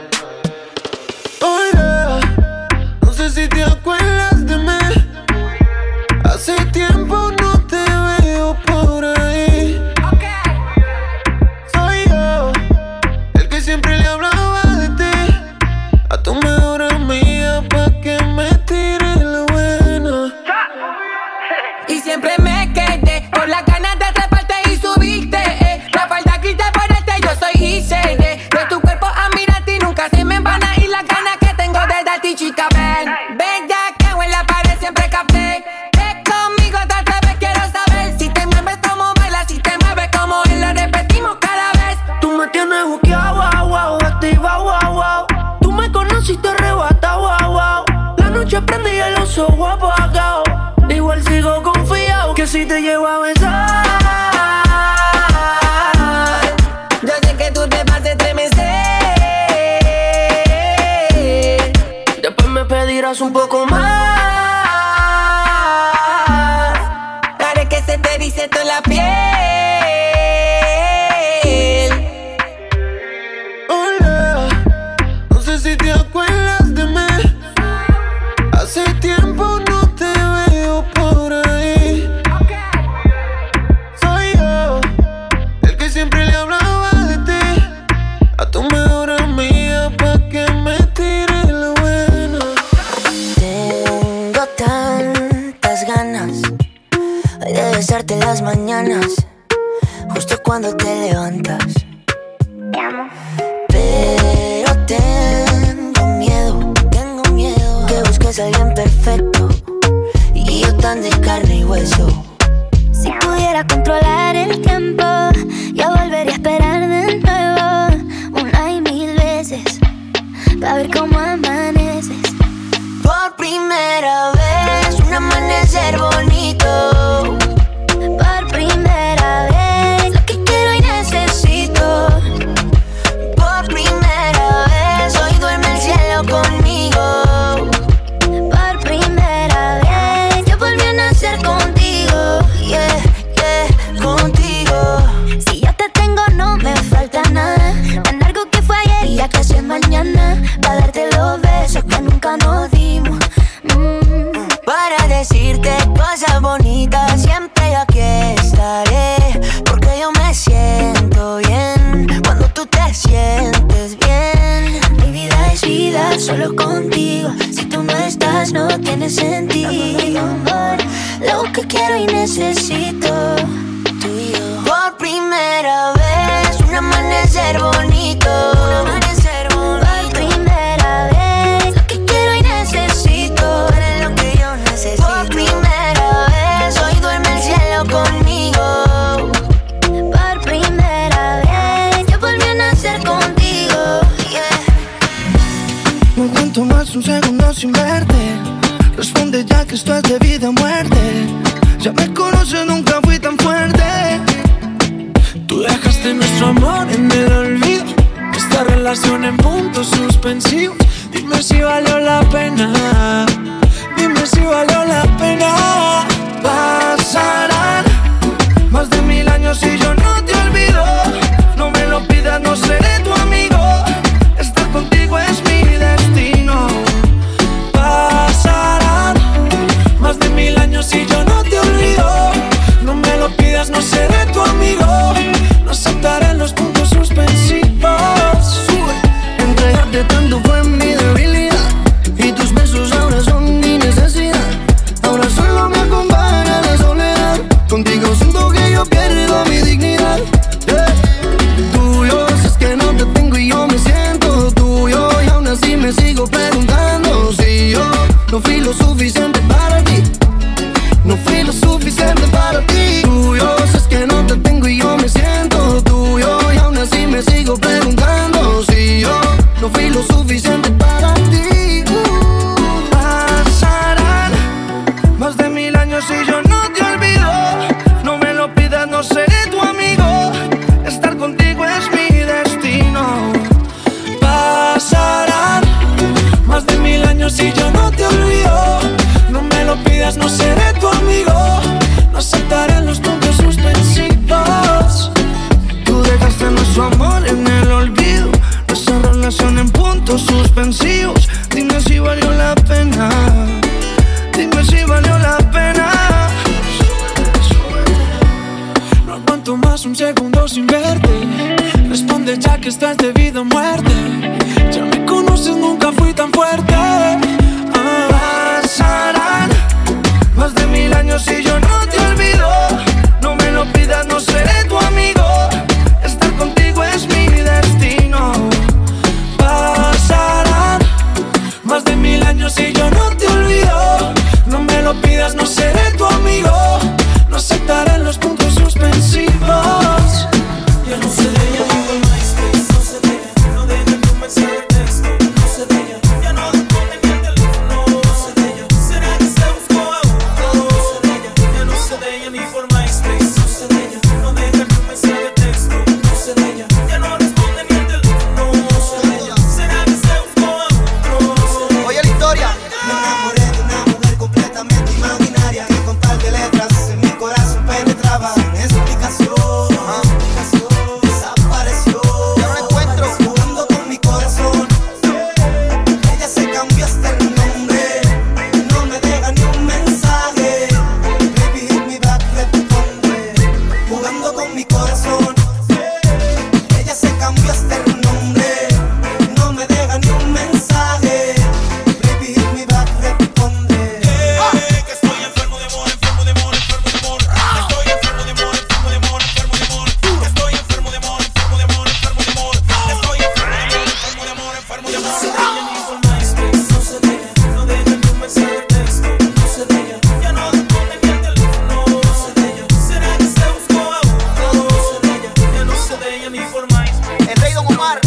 El 416.53 417.35
rey 417.41 417.53
Don 417.53 417.65
Omar, 417.65 418.01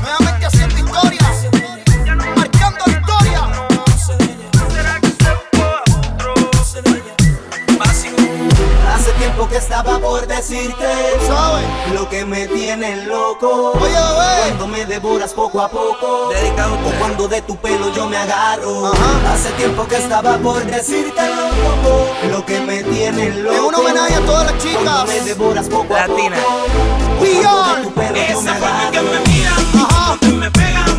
nuevamente 0.00 0.46
haciendo 0.46 0.78
historia, 0.78 1.20
marcando 2.34 2.84
historia. 2.88 3.46
Hace 8.90 9.12
tiempo 9.18 9.46
que 9.50 9.56
estaba 9.58 9.98
por 9.98 10.26
decirte 10.26 11.17
lo 11.92 12.08
que 12.08 12.24
me 12.24 12.46
tiene 12.48 13.04
loco. 13.06 13.72
Oye, 13.72 13.96
oye. 13.96 14.42
Cuando 14.46 14.66
me 14.68 14.84
devoras 14.86 15.32
poco 15.34 15.60
a 15.60 15.68
poco, 15.68 16.30
Dedicado 16.30 16.74
o 16.74 16.90
cuando 16.98 17.28
de 17.28 17.42
tu 17.42 17.56
pelo 17.56 17.92
yo 17.92 18.06
me 18.06 18.16
agarro. 18.16 18.92
Hace 19.32 19.50
tiempo 19.52 19.86
que 19.86 19.96
estaba 19.96 20.38
por 20.38 20.64
decirte 20.64 21.22
loco, 21.28 22.08
lo 22.30 22.44
que 22.44 22.60
me 22.60 22.82
tiene 22.84 23.30
loco. 23.42 23.54
Es 23.54 23.60
un 23.60 23.74
homenaje 23.74 24.14
a 24.14 24.20
todas 24.20 24.52
las 24.52 24.62
chicas. 24.62 24.82
Cuando 24.82 25.12
me 25.12 25.20
devoras 25.20 25.68
poco 25.68 25.96
a 25.96 26.04
poco, 26.06 26.18
cuando 27.18 27.74
de 27.74 27.82
tu 27.82 27.92
pelo 27.94 28.16
Esa 28.16 28.32
yo 28.32 28.40
me 28.42 28.50
agarro. 28.50 28.90
que 28.92 29.00
me 29.02 29.20
miran, 29.20 29.84
Ajá. 29.84 30.16
me 30.38 30.50
pegan. 30.50 30.97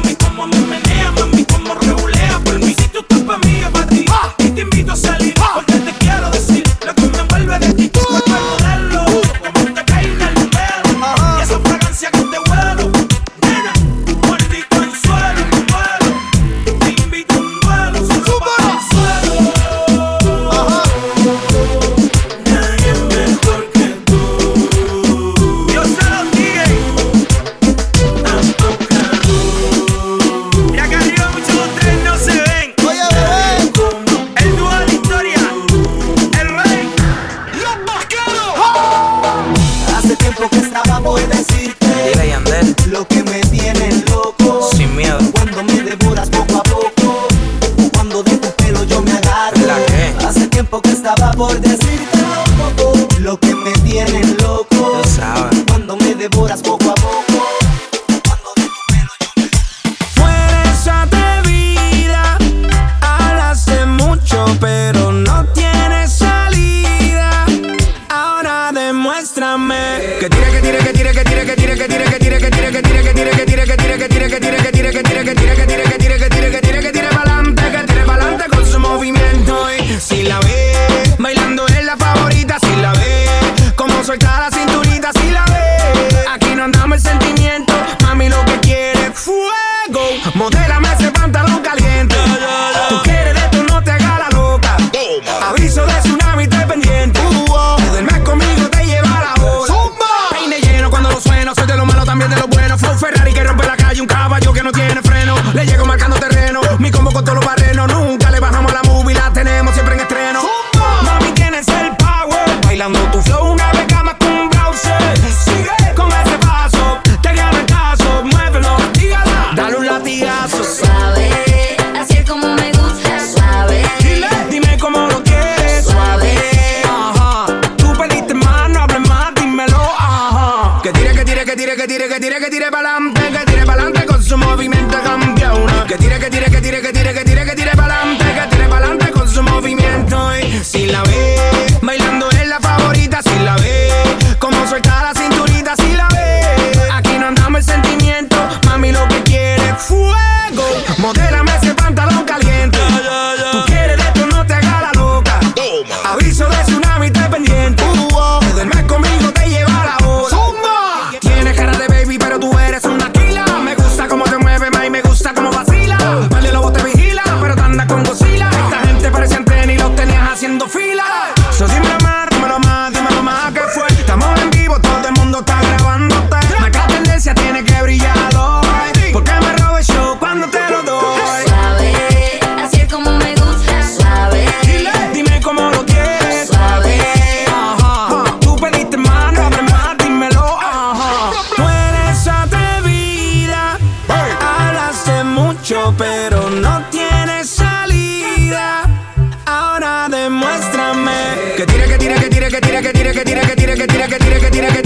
que 202.50 202.62
tira, 202.62 202.82
que 202.82 202.94
tira, 202.94 203.14
que 203.14 203.24
tira, 203.24 203.42
que 203.42 203.56
tira, 203.56 203.76
que 203.76 203.86
tira, 203.88 204.08
que 204.08 204.08
tira, 204.08 204.08
que 204.08 204.20
tira, 204.20 204.40
que 204.40 204.50
tira, 204.50 204.50
que 204.50 204.50
tira, 204.50 204.68
que 204.68 204.72
tira, 204.72 204.79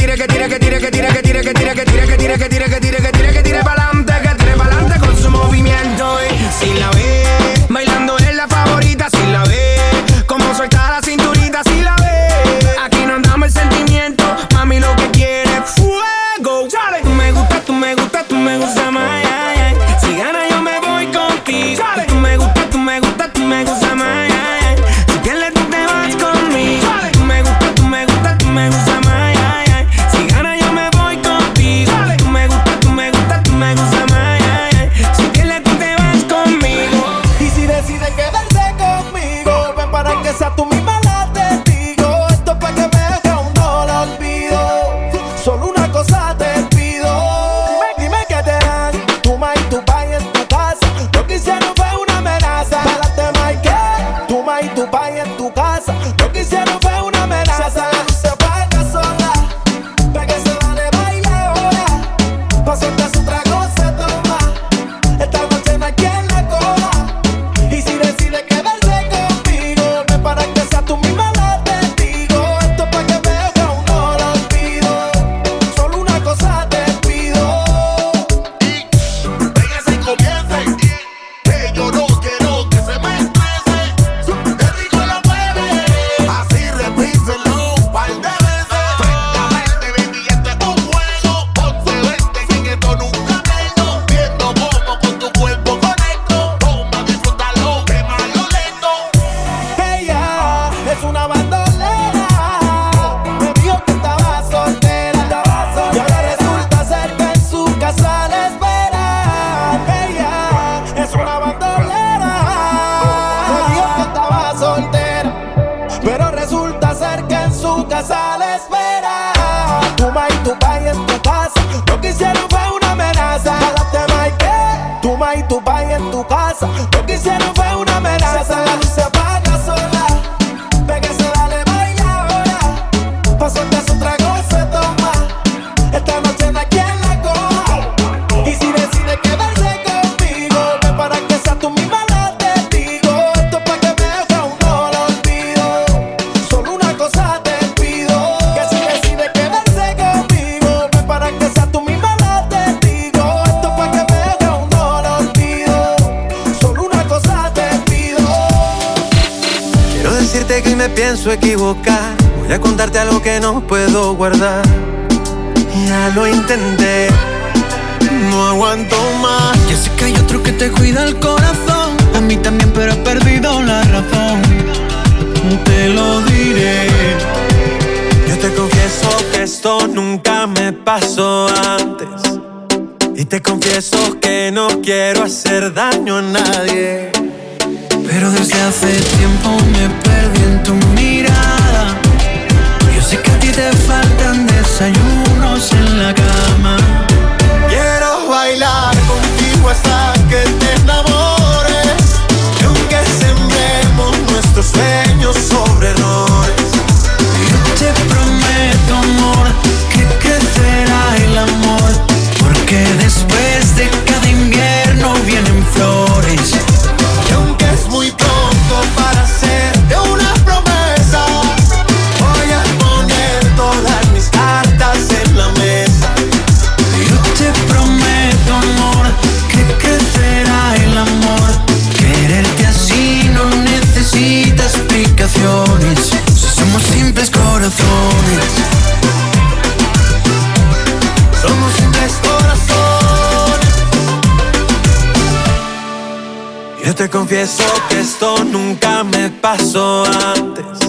confieso 247.44 247.74
que 247.90 248.00
esto 248.00 248.44
nunca 248.46 249.04
me 249.04 249.30
pasó 249.30 250.06
antes. 250.06 250.80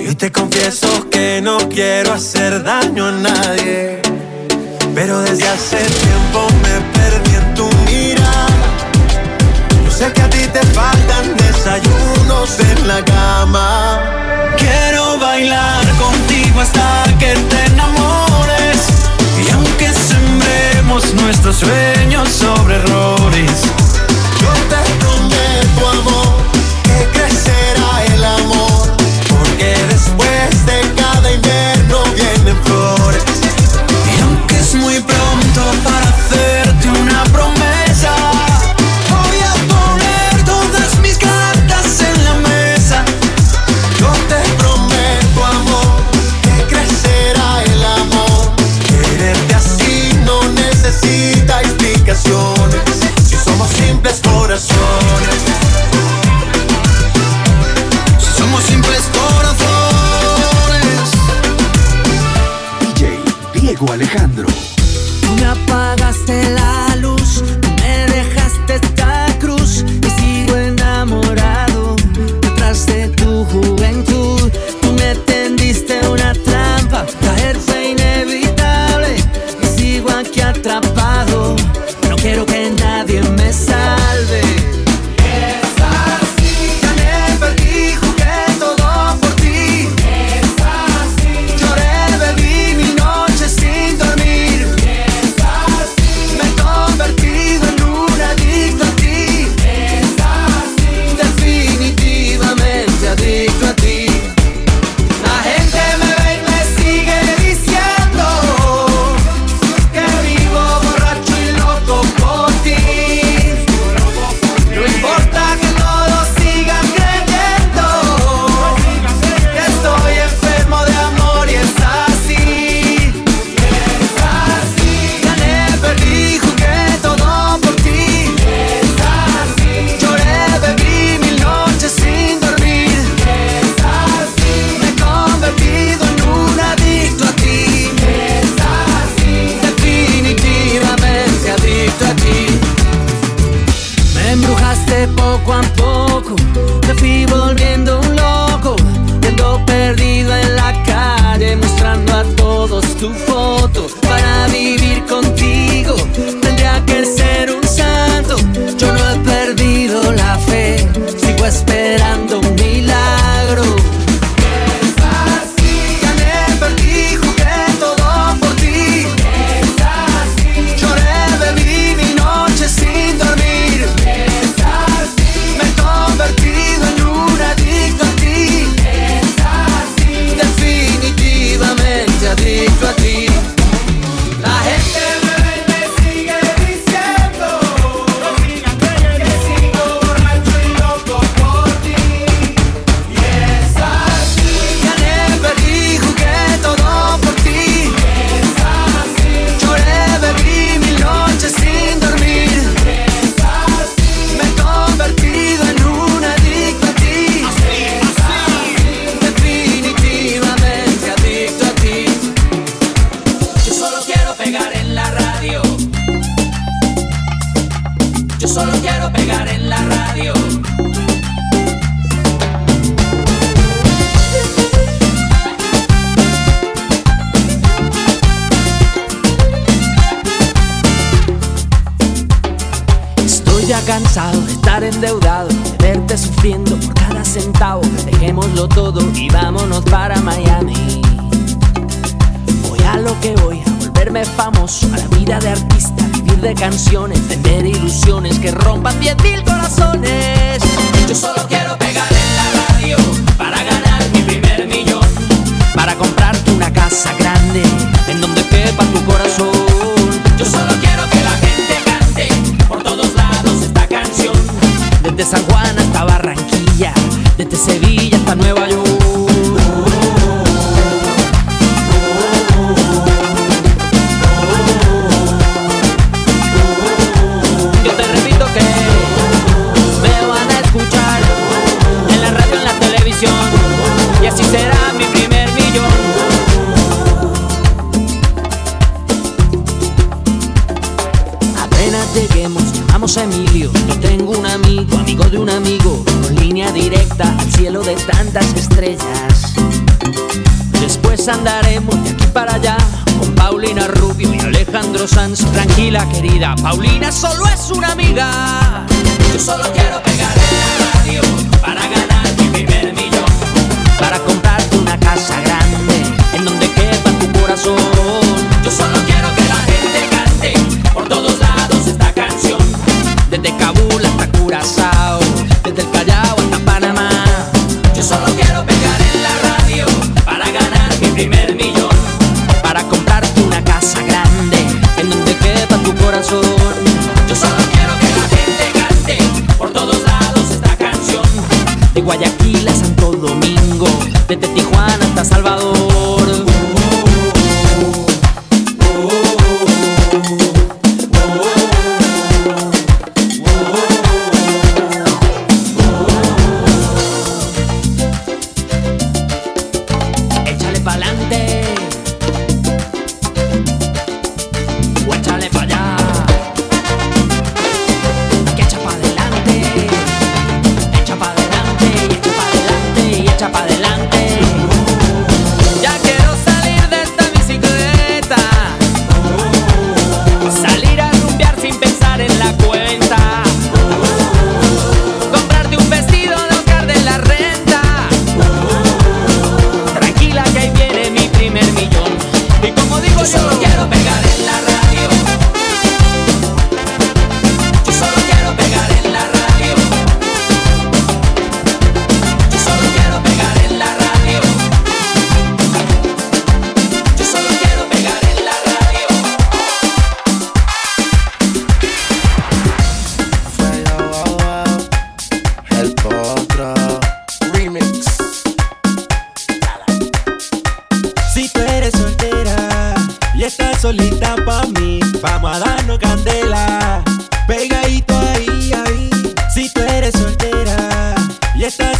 Y 0.00 0.14
te 0.14 0.32
confieso 0.32 0.88
que 1.10 1.42
no 1.42 1.58
quiero 1.68 2.14
hacer 2.14 2.62
daño 2.62 3.08
a 3.08 3.12
nadie. 3.12 4.00
Pero 4.94 5.20
desde 5.20 5.46
hace 5.46 5.76
tiempo. 5.76 6.05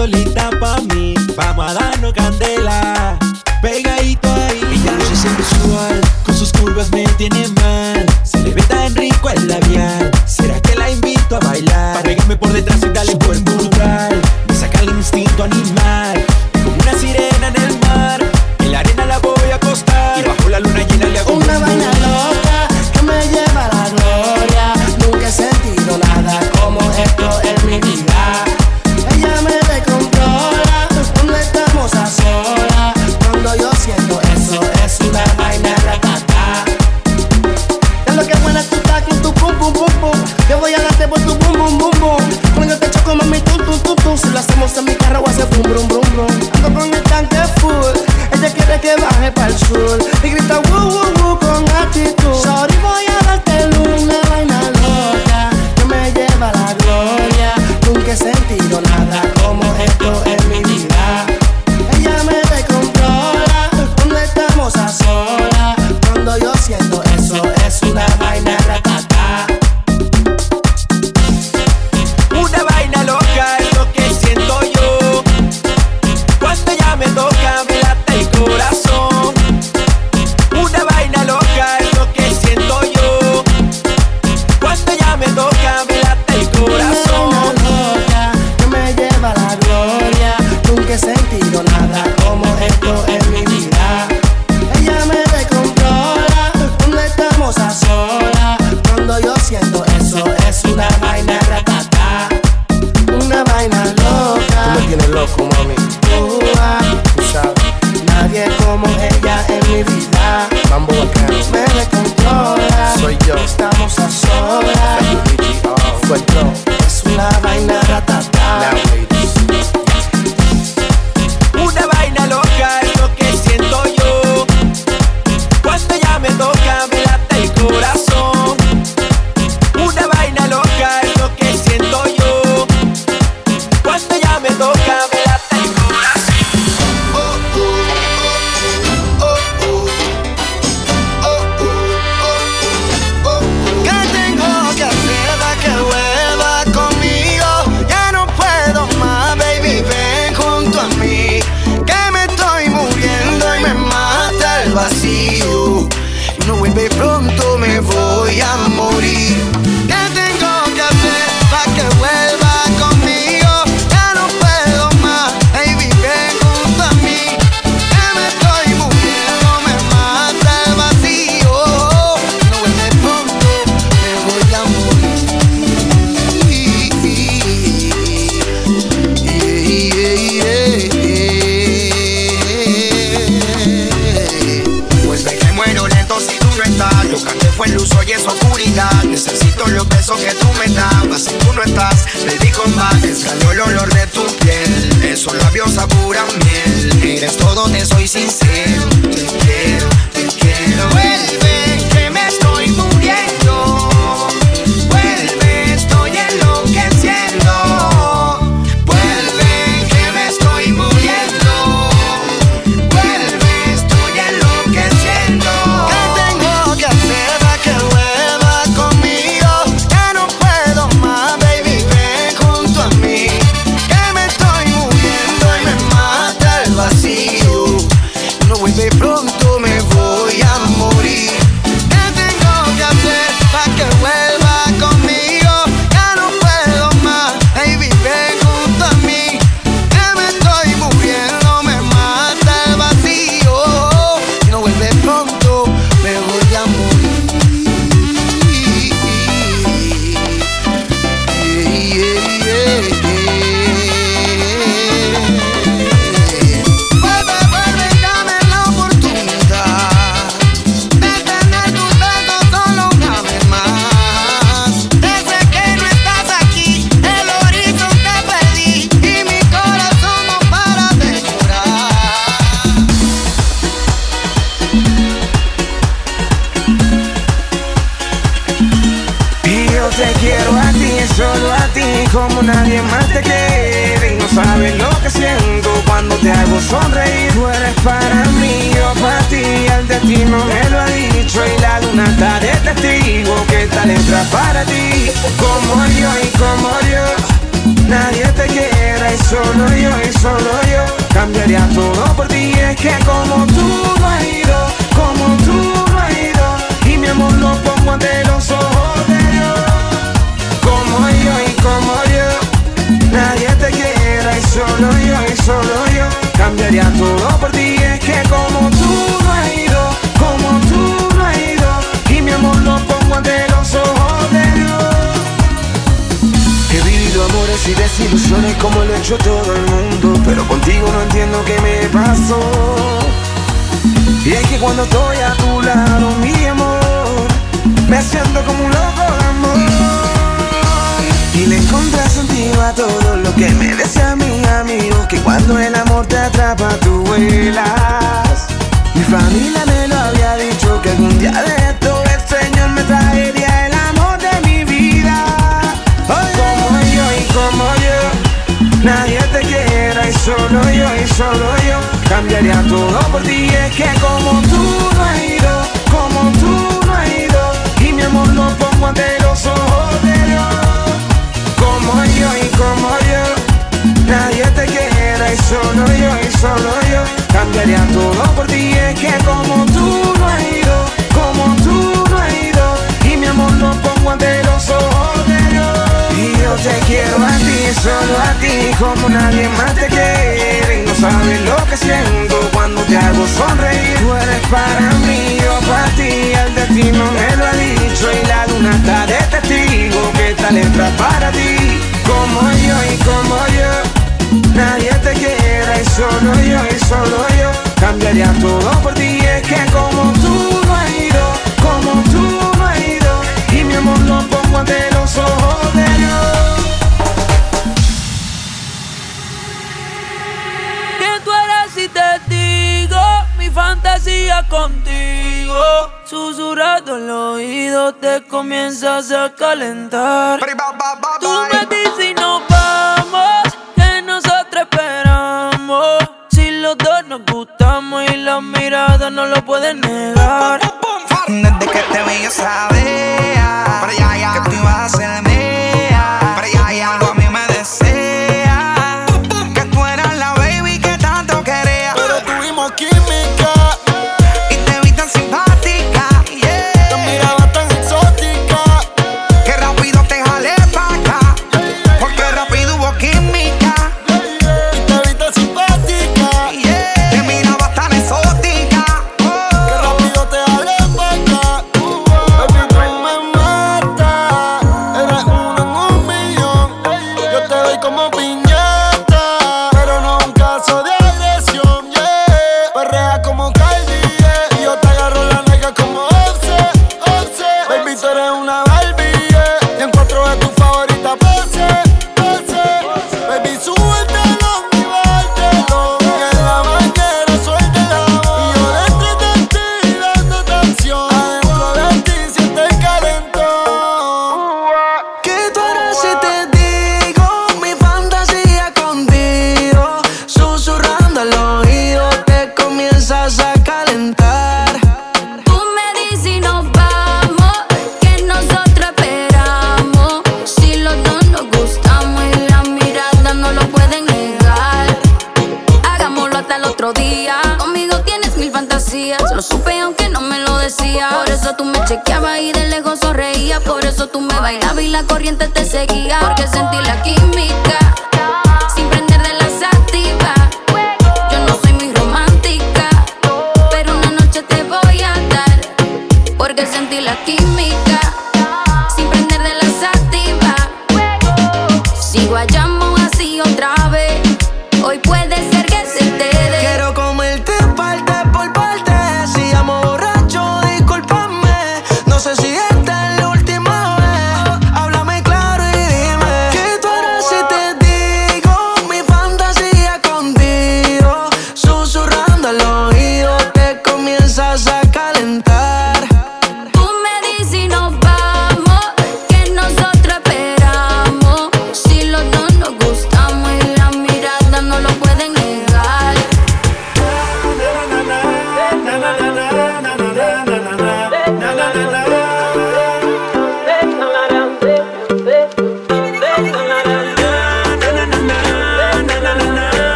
solita 0.00 0.48
pa' 0.58 0.80
mí. 0.94 1.14
Vamos 1.36 1.70
a 1.70 1.74
darnos 1.74 2.14
candela, 2.14 3.18
pegadito 3.60 4.32
ahí. 4.32 4.60
Ella 4.72 4.92
luce 4.92 5.28
sensual, 5.28 6.00
con 6.24 6.34
sus 6.34 6.50
curvas 6.52 6.90
me 6.90 7.04
tiene 7.18 7.46
mal. 7.60 8.06
Se 8.24 8.38
le 8.38 8.50
ve 8.54 8.62
tan 8.62 8.94
rico 8.94 9.28
el 9.28 9.46
labial. 9.46 10.10
¿Será 10.26 10.58
que 10.62 10.74
la 10.74 10.90
invito 10.90 11.36
a 11.36 11.40
bailar? 11.40 12.02
Para 12.02 12.38
por 12.38 12.50
detrás 12.50 12.80
y 12.82 12.88
darle 12.88 13.14
buen 13.26 13.44
brutal. 13.44 14.22
Me 14.48 14.54
saca 14.54 14.80
el 14.80 14.88
instinto 14.88 15.44
animal. 15.44 15.79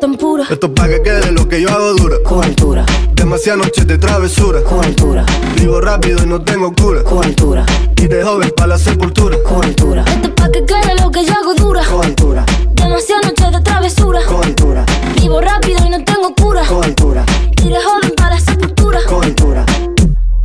Tan 0.00 0.14
pura. 0.14 0.44
Esto 0.50 0.66
es 0.66 0.72
pa' 0.72 0.88
que 0.88 1.02
quede 1.02 1.30
lo 1.30 1.46
que 1.46 1.60
yo 1.60 1.68
hago 1.68 1.92
dura. 1.92 2.16
Con 2.24 2.42
altura. 2.42 2.86
Demasiadas 3.14 3.66
noches 3.66 3.86
de 3.86 3.98
travesura. 3.98 4.62
Con 4.64 4.82
altura. 4.82 5.26
Vivo 5.56 5.80
rápido 5.80 6.22
y 6.24 6.26
no 6.26 6.40
tengo 6.42 6.72
cura. 6.72 7.04
Con 7.04 7.22
altura. 7.22 7.66
Y 7.96 8.06
de 8.06 8.24
joven 8.24 8.50
para 8.56 8.68
la 8.68 8.78
sepultura. 8.78 9.36
Con 9.42 9.62
altura. 9.62 10.04
Esto 10.06 10.28
es 10.28 10.34
pa' 10.34 10.50
que 10.50 10.64
quede 10.64 10.96
lo 11.00 11.10
que 11.10 11.24
yo 11.24 11.34
hago 11.34 11.54
dura. 11.54 11.84
Con 11.84 12.04
altura. 12.04 12.46
Demasiadas 12.72 13.26
noches 13.26 13.52
de 13.52 13.60
travesura. 13.60 14.20
Con 14.26 14.42
altura. 14.42 14.86
Vivo 15.20 15.40
rápido 15.40 15.86
y 15.86 15.90
no 15.90 16.02
tengo 16.02 16.34
cura. 16.34 16.62
Con 16.66 16.82
altura. 16.82 17.26
Y 17.62 17.68
de 17.68 17.82
joven 17.82 18.14
para 18.16 18.36
la 18.36 18.40
sepultura. 18.40 19.00
Con 19.06 19.22
altura. 19.22 19.66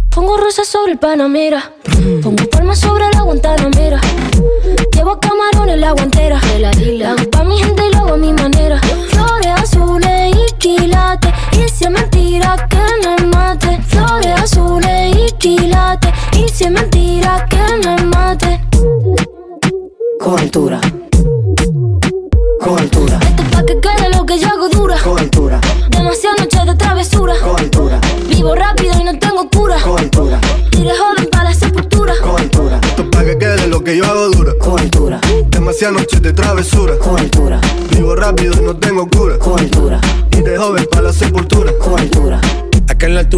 Pongo 0.10 0.38
rosas 0.38 0.68
sobre 0.68 0.91
el 0.91 0.99
Panamera. 0.99 1.72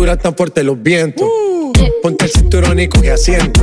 Altura 0.07 0.13
están 0.13 0.35
fuertes 0.37 0.63
los 0.63 0.81
vientos. 0.81 1.27
Ponte 2.01 2.23
el 2.23 2.31
cinturón 2.31 2.79
y 2.79 2.87
coge 2.87 3.11
asiento. 3.11 3.61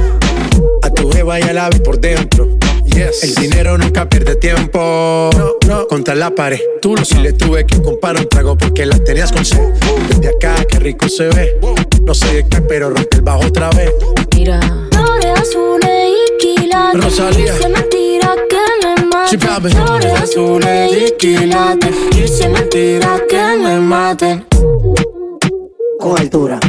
A 0.83 0.91
tu 0.91 1.11
jeva 1.11 1.41
y 1.41 1.43
al 1.45 1.57
ave 1.57 1.81
por 1.81 1.99
dentro. 1.99 2.59
El 2.95 3.35
dinero 3.37 3.79
nunca 3.79 4.07
pierde 4.11 4.37
tiempo. 4.37 5.31
No, 5.67 5.87
Contra 5.89 6.15
la 6.15 6.35
pared. 6.35 6.61
Tú 6.83 6.97
no 6.97 7.05
si 7.05 7.15
le 7.15 7.33
tuve 7.33 7.65
que 7.65 7.81
comprar 7.81 8.19
un 8.19 8.29
trago 8.29 8.59
porque 8.59 8.85
la 8.85 8.99
tenías 8.99 9.33
con 9.33 9.43
sed. 9.43 9.59
Desde 10.09 10.29
acá, 10.29 10.63
qué 10.69 10.79
rico 10.81 11.09
se 11.09 11.29
ve. 11.29 11.59
No 12.03 12.13
sé 12.13 12.35
de 12.35 12.47
qué, 12.47 12.61
pero 12.61 12.91
rompe 12.91 13.17
el 13.17 13.23
bajo 13.23 13.47
otra 13.47 13.71
vez. 13.71 13.91
Mira. 14.35 14.61
Flores 14.93 15.41
azules 15.41 16.11
y 16.11 16.39
quilates. 16.39 17.05
Rosalía. 17.05 17.55
Es 17.55 17.71
mentira 17.71 18.35
que 18.51 18.87
me 18.87 19.07
mate. 19.07 19.39
Flores 19.39 20.13
azules 20.21 20.93
y 20.93 21.13
quilates. 21.17 21.95
Es 22.15 22.51
mentira 22.51 23.23
que 23.31 23.57
me 23.57 23.81
maten. 23.81 24.45
Con 26.05 26.19
altura. 26.19 26.61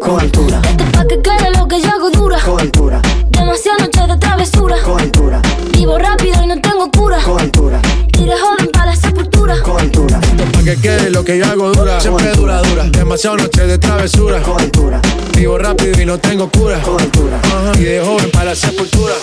Con 0.00 0.20
altura. 0.20 0.62
Esto 0.62 0.84
es 0.84 0.90
pa' 0.92 1.04
que 1.08 1.20
quede 1.20 1.50
lo 1.58 1.66
que 1.66 1.82
yo 1.82 1.88
hago 1.90 2.10
dura. 2.10 2.38
Con 2.38 2.60
altura. 2.60 3.02
Demasiadas 3.30 3.80
noches 3.80 4.06
de 4.06 4.16
travesura. 4.18 4.76
Con 4.84 5.00
altura. 5.00 5.42
Vivo 5.72 5.98
rápido 5.98 6.44
y 6.44 6.46
no 6.46 6.60
tengo 6.60 6.88
cura. 6.92 7.18
Con 7.24 7.40
altura. 7.40 7.82
Y 8.20 8.24
de 8.24 8.38
joven 8.38 8.70
para 8.72 8.86
la 8.86 8.94
sepultura. 8.94 9.60
Con 9.62 9.80
altura. 9.80 10.20
Pa' 10.52 10.62
que 10.62 10.76
quede 10.76 11.10
lo 11.10 11.24
que 11.24 11.38
yo 11.38 11.46
hago 11.46 11.72
dura. 11.72 12.00
Siempre 12.00 12.30
dura, 12.36 12.62
dura. 12.62 12.84
Demasiadas 12.84 13.42
noches 13.42 13.66
de 13.66 13.78
travesura. 13.78 14.40
Con 14.42 14.60
altura. 14.60 15.02
Vivo 15.36 15.58
rápido 15.58 16.00
y 16.00 16.06
no 16.06 16.18
tengo 16.18 16.48
cura. 16.48 16.80
Con 16.82 17.00
altura. 17.00 17.40
Ajá. 17.42 17.72
Y 17.80 17.82
de 17.82 18.00
joven 18.00 18.30
para 18.30 18.44
la 18.44 18.54
sepultura. 18.54 19.14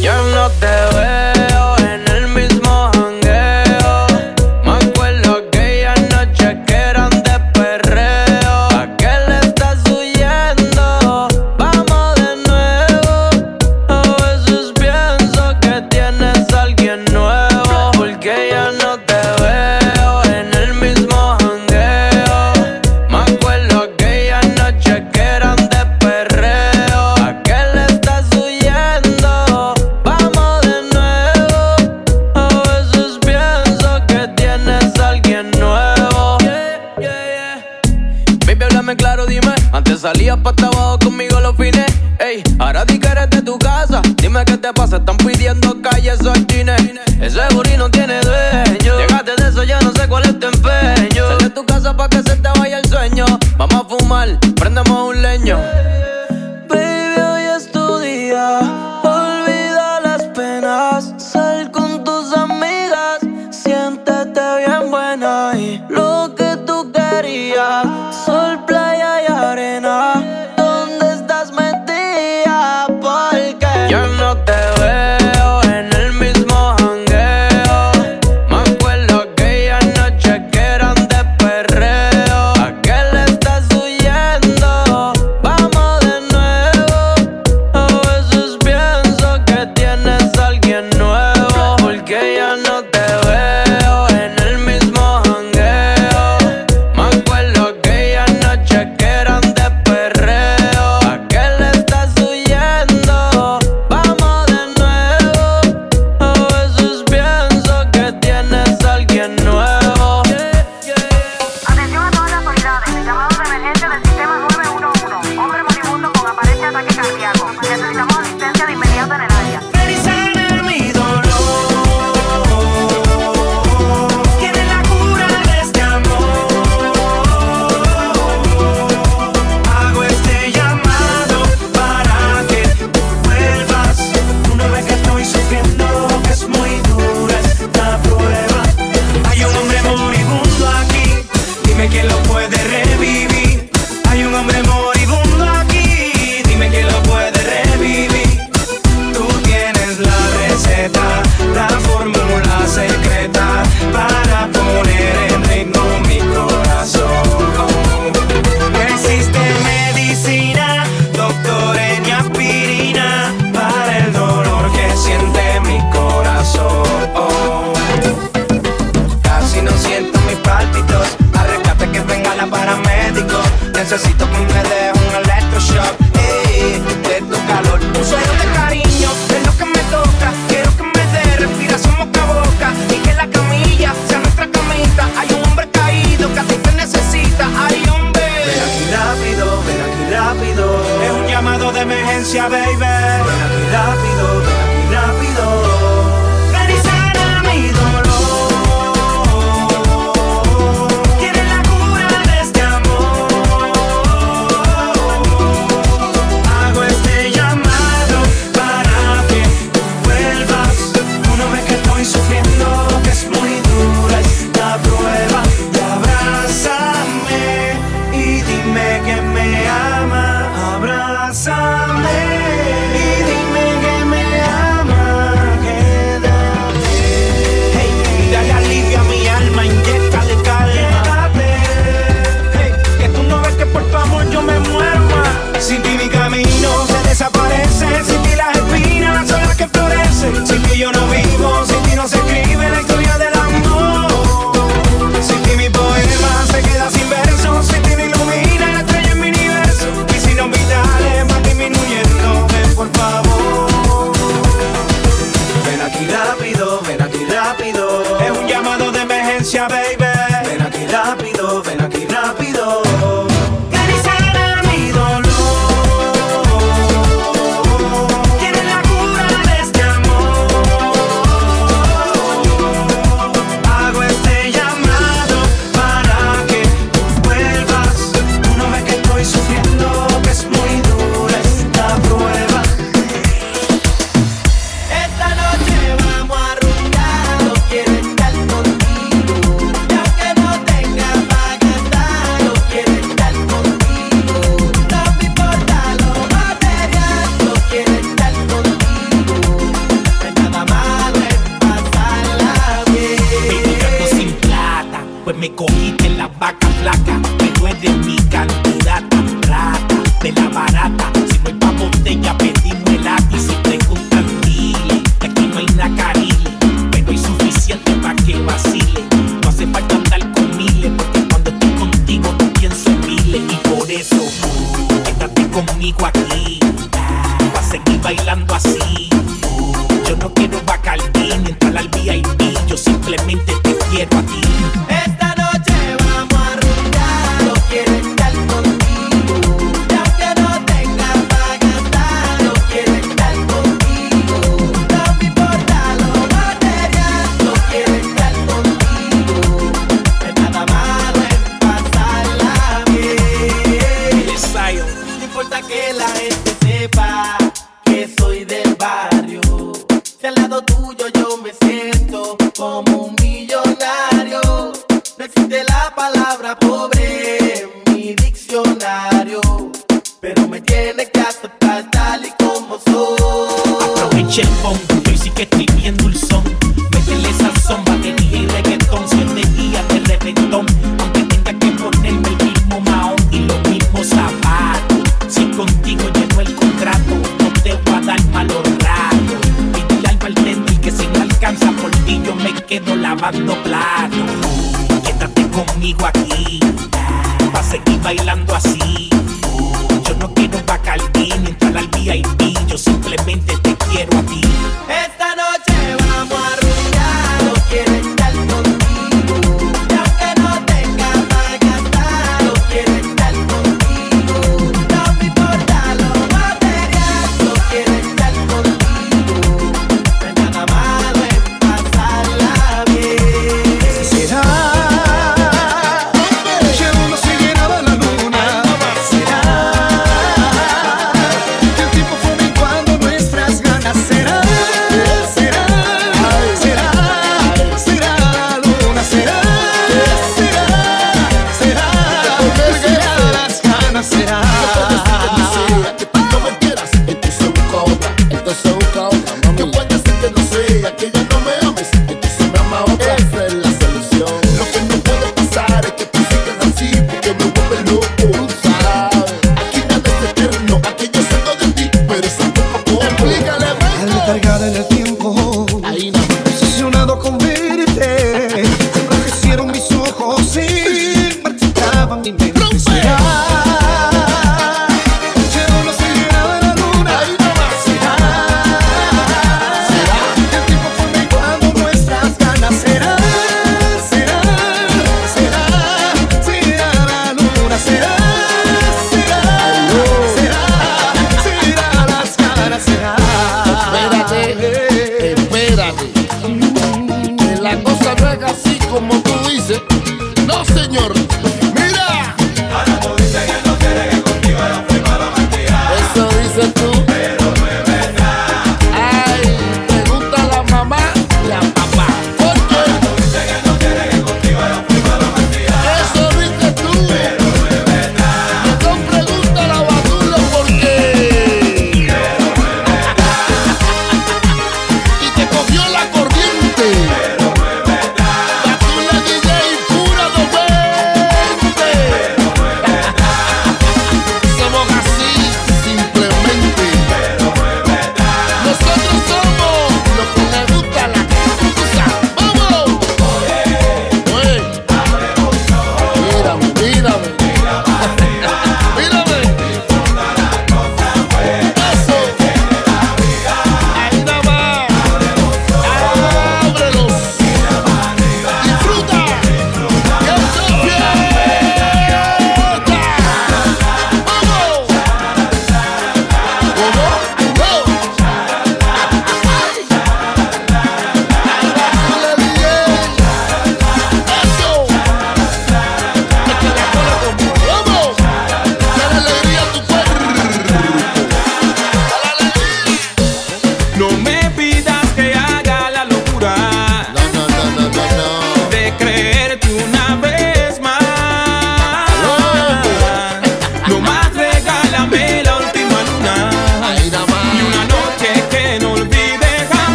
Yo 0.00 0.12
no 0.34 0.50
te 0.58 0.66
veo 0.96 1.78
en 1.78 2.08
el 2.08 2.19
te 44.70 44.74
pasa, 44.74 44.96
están 44.98 45.16
pidiendo 45.16 45.80
calle 45.82 46.12
esos 46.12 46.46
chines. 46.46 46.80
Ese 47.20 47.40
booty 47.54 47.76
no 47.76 47.90
tiene 47.90 48.20
dueño. 48.20 48.98
Llegaste 48.98 49.32
de 49.36 49.48
eso, 49.48 49.64
ya 49.64 49.80
no 49.80 49.92
sé 49.92 50.06
cuál 50.08 50.24
es 50.24 50.38
tu 50.38 50.46
empeño. 50.46 51.28
Sal 51.28 51.38
de 51.38 51.50
tu 51.50 51.64
casa 51.66 51.96
pa' 51.96 52.08
que 52.08 52.22
se 52.22 52.36
te 52.36 52.48
vaya 52.58 52.78
el 52.78 52.86
sueño. 52.86 53.24
Vamos 53.56 53.74
a 53.74 53.88
fumar, 53.88 54.28
prendemos 54.56 55.08
un 55.08 55.22
leño. 55.22 55.58
Baby, 56.68 57.20
hoy 57.20 57.42
es 57.56 57.70
tu 57.72 57.98
día. 57.98 58.60
Olvida 59.02 60.00
las 60.02 60.22
penas. 60.34 61.14
Sal 61.16 61.70
con 61.70 62.04
tus 62.04 62.32
amigas. 62.32 63.20
Siéntete 63.50 64.40
bien 64.58 64.90
buena. 64.90 65.52
Y 65.56 65.82
lo 65.88 66.32
que 66.36 66.56
tú 66.66 66.92
querías. 66.92 67.86
Sol, 68.24 68.64
playa 68.66 69.22
y 69.22 69.32
arena. 69.32 70.19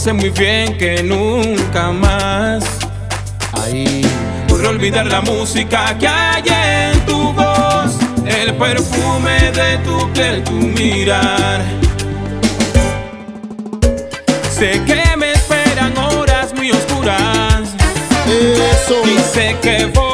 sé 0.00 0.14
muy 0.14 0.30
bien 0.30 0.78
que 0.78 1.02
nunca 1.02 1.92
más 1.92 2.64
ahí. 3.52 4.00
podré 4.48 4.68
olvidar 4.68 5.06
la 5.06 5.20
música 5.20 5.94
que 5.98 6.08
hay 6.08 6.42
en 6.48 7.04
tu 7.04 7.34
voz, 7.34 7.98
el 8.24 8.54
perfume 8.54 9.52
de 9.52 9.76
tu 9.84 10.10
piel, 10.14 10.42
tu 10.42 10.52
mirar. 10.52 11.60
Sé 14.50 14.82
que 14.86 15.16
me 15.18 15.32
esperan 15.32 15.94
horas 15.98 16.54
muy 16.54 16.70
oscuras. 16.70 17.74
Y 18.26 19.18
sé 19.34 19.56
que 19.60 19.84
voy 19.94 20.09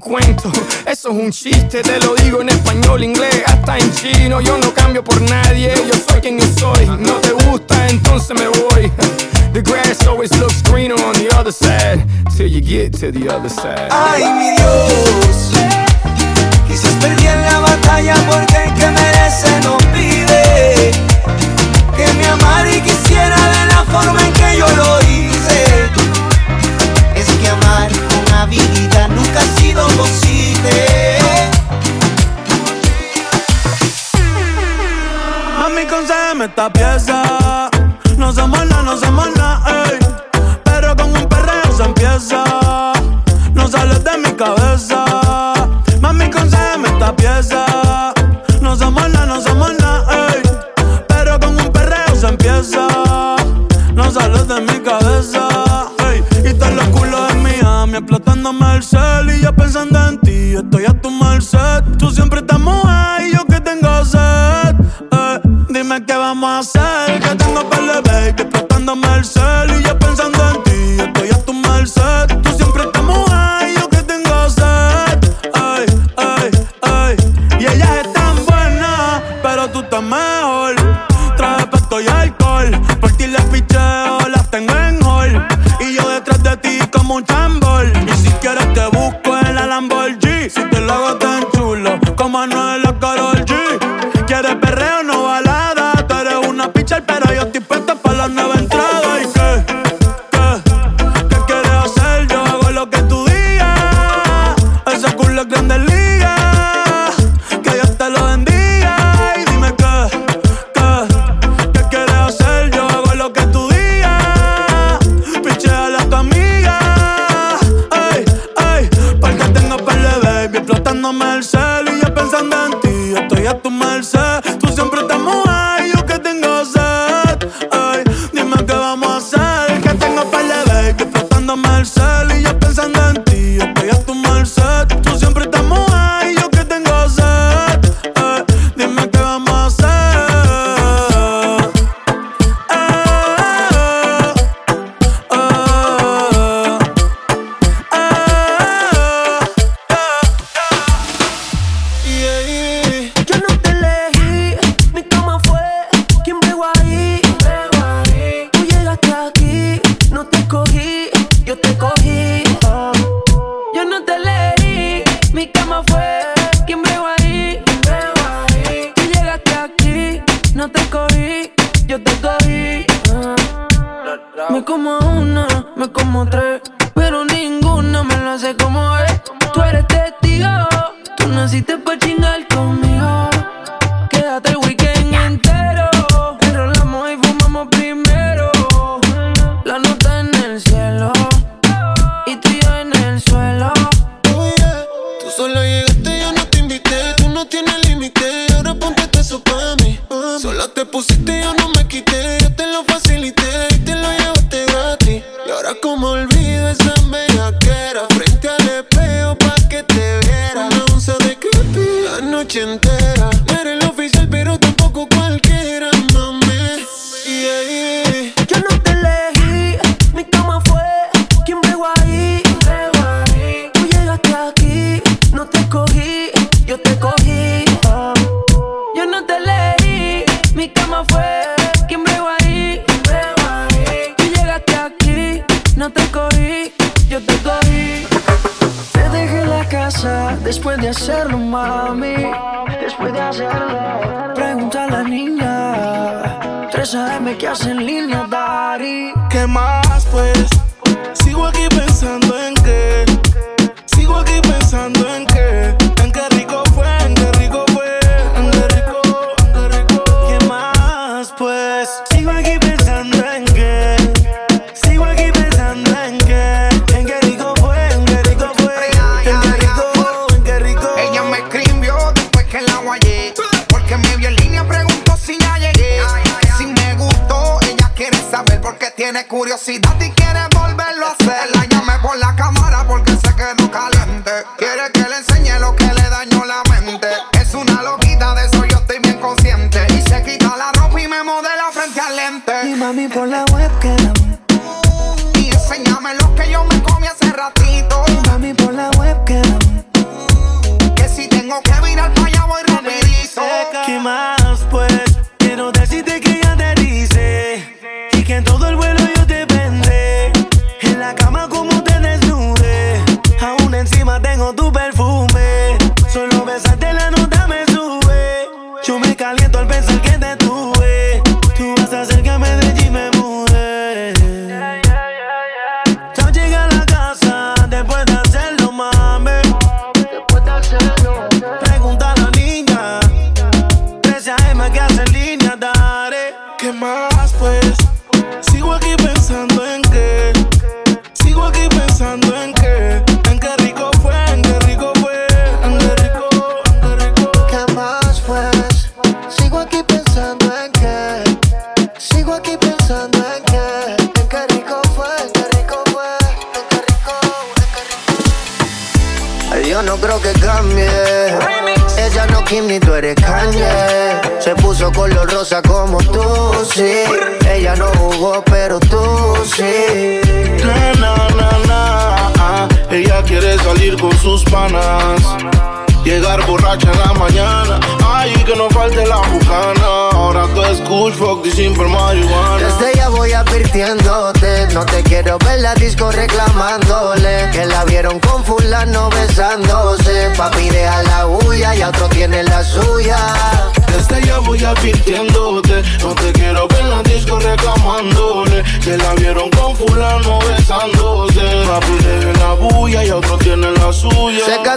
cuento, 0.00 0.50
eso 0.86 1.10
es 1.10 1.14
un 1.14 1.30
chiste 1.30 1.82
de 1.82 2.00
lo 2.00 2.15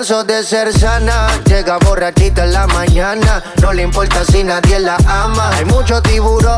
de 0.10 0.44
ser 0.44 0.74
sana, 0.74 1.28
llega 1.46 1.78
borrachita 1.78 2.44
en 2.44 2.54
la 2.54 2.66
mañana. 2.66 3.44
No 3.62 3.72
le 3.72 3.84
importa 3.84 4.26
si 4.26 4.44
nadie 4.44 4.80
la 4.80 4.98
ama. 5.06 5.52
Hay 5.56 5.66
mucho 5.66 6.02
tiburón, 6.02 6.58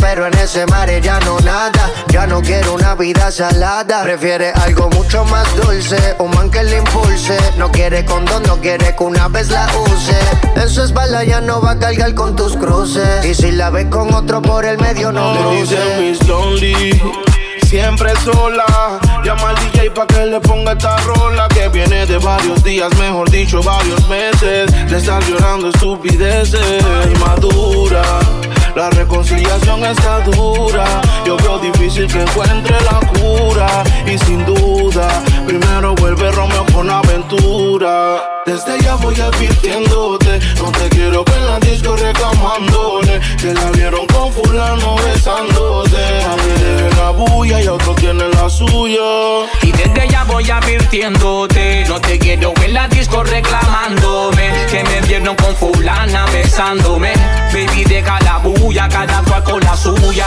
pero 0.00 0.26
en 0.26 0.32
ese 0.38 0.64
mar 0.64 0.88
ya 1.02 1.20
no 1.20 1.38
nada. 1.40 1.90
Ya 2.08 2.26
no 2.26 2.40
quiere 2.40 2.70
una 2.70 2.94
vida 2.94 3.30
salada. 3.30 4.02
Prefiere 4.02 4.50
algo 4.52 4.88
mucho 4.88 5.26
más 5.26 5.46
dulce, 5.56 6.16
un 6.18 6.30
man 6.30 6.50
que 6.50 6.64
le 6.64 6.78
impulse. 6.78 7.36
No 7.58 7.70
quiere 7.70 8.02
condón, 8.06 8.42
no 8.44 8.56
quiere 8.56 8.96
que 8.96 9.04
una 9.04 9.28
vez 9.28 9.50
la 9.50 9.66
use. 9.92 10.16
En 10.54 10.68
su 10.70 10.82
espalda 10.82 11.22
ya 11.22 11.42
no 11.42 11.60
va 11.60 11.72
a 11.72 11.78
cargar 11.78 12.14
con 12.14 12.34
tus 12.34 12.56
cruces. 12.56 13.26
Y 13.26 13.34
si 13.34 13.52
la 13.52 13.68
ves 13.68 13.88
con 13.90 14.14
otro 14.14 14.40
por 14.40 14.64
el 14.64 14.78
medio, 14.78 15.12
no 15.12 15.36
cruces. 15.36 16.18
Siempre 17.66 18.12
sola. 18.24 19.00
Llama 19.24 19.48
al 19.48 19.56
DJ 19.56 19.90
pa' 19.90 20.06
que 20.06 20.24
le 20.24 20.40
ponga 20.40 20.72
esta 20.72 20.96
rola 20.98 21.48
que 21.48 21.68
viene 21.68 22.06
de 22.06 22.16
varios 22.18 22.62
días, 22.62 22.96
mejor 22.96 23.28
dicho, 23.28 23.60
varios 23.60 24.08
meses. 24.08 24.70
De 24.88 24.96
estar 24.96 25.20
llorando 25.24 25.70
estupideces, 25.70 26.60
madura. 27.18 28.02
La 28.76 28.88
reconciliación 28.90 29.84
está 29.84 30.20
dura. 30.20 30.84
Yo 31.24 31.36
veo 31.38 31.58
difícil 31.58 32.06
que 32.06 32.22
encuentre 32.22 32.76
la 32.82 33.00
cura. 33.18 33.82
Y 34.06 34.16
sin 34.18 34.44
duda, 34.44 35.08
primero 35.46 35.94
vuelve 35.94 36.30
Romeo 36.32 36.64
con 36.72 36.90
aventura. 36.90 38.22
Desde 38.44 38.80
ya 38.80 38.94
voy 38.96 39.18
advirtiéndote. 39.18 40.40
No 40.56 40.70
te 40.72 40.88
quiero 40.88 41.24
ver 41.24 41.36
en 41.38 41.46
la 41.46 41.58
disco 41.60 41.96
reclamándole. 41.96 43.20
Que 43.40 43.54
la 43.54 43.70
vieron 43.70 44.06
con 44.08 44.32
fulano 44.32 44.96
besándose. 44.96 45.96
A 46.24 46.36
mí 46.36 46.96
la 46.96 47.10
bulla 47.10 47.62
y 47.62 47.68
otro 47.68 47.94
tiene 47.94 48.28
la 48.28 48.50
suya. 48.50 49.02
Y 49.62 49.72
desde 49.72 50.08
ya 50.08 50.24
voy 50.24 50.50
advirtiéndote 50.50 51.84
No 51.88 52.00
te 52.00 52.18
quiero 52.18 52.52
en 52.62 52.74
la 52.74 52.88
disco 52.88 53.22
reclamándome 53.22 54.66
Que 54.70 54.84
me 54.84 55.00
vieron 55.02 55.36
con 55.36 55.54
fulana 55.56 56.26
besándome 56.26 57.12
Baby 57.52 57.84
deja 57.84 58.18
la 58.20 58.38
bulla, 58.38 58.88
cada 58.88 59.22
cual 59.22 59.42
con 59.44 59.60
la 59.60 59.76
suya 59.76 60.26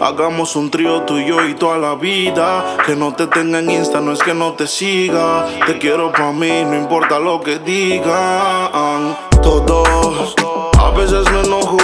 Hagamos 0.00 0.54
un 0.54 0.70
trío 0.70 1.02
tú 1.02 1.18
y 1.18 1.26
yo 1.26 1.44
y 1.44 1.54
toda 1.54 1.76
la 1.76 1.96
vida. 1.96 2.76
Que 2.86 2.94
no 2.94 3.12
te 3.12 3.26
tenga 3.26 3.58
en 3.58 3.68
Insta, 3.68 4.00
no 4.00 4.12
es 4.12 4.22
que 4.22 4.32
no 4.32 4.52
te 4.52 4.68
siga. 4.68 5.44
Te 5.66 5.76
quiero 5.78 6.12
para 6.12 6.30
mí, 6.30 6.64
no 6.64 6.76
importa 6.76 7.18
lo 7.18 7.40
que 7.40 7.58
digan. 7.58 9.16
Todos, 9.42 10.36
a 10.78 10.90
veces 10.90 11.28
me 11.32 11.40
enojo. 11.40 11.78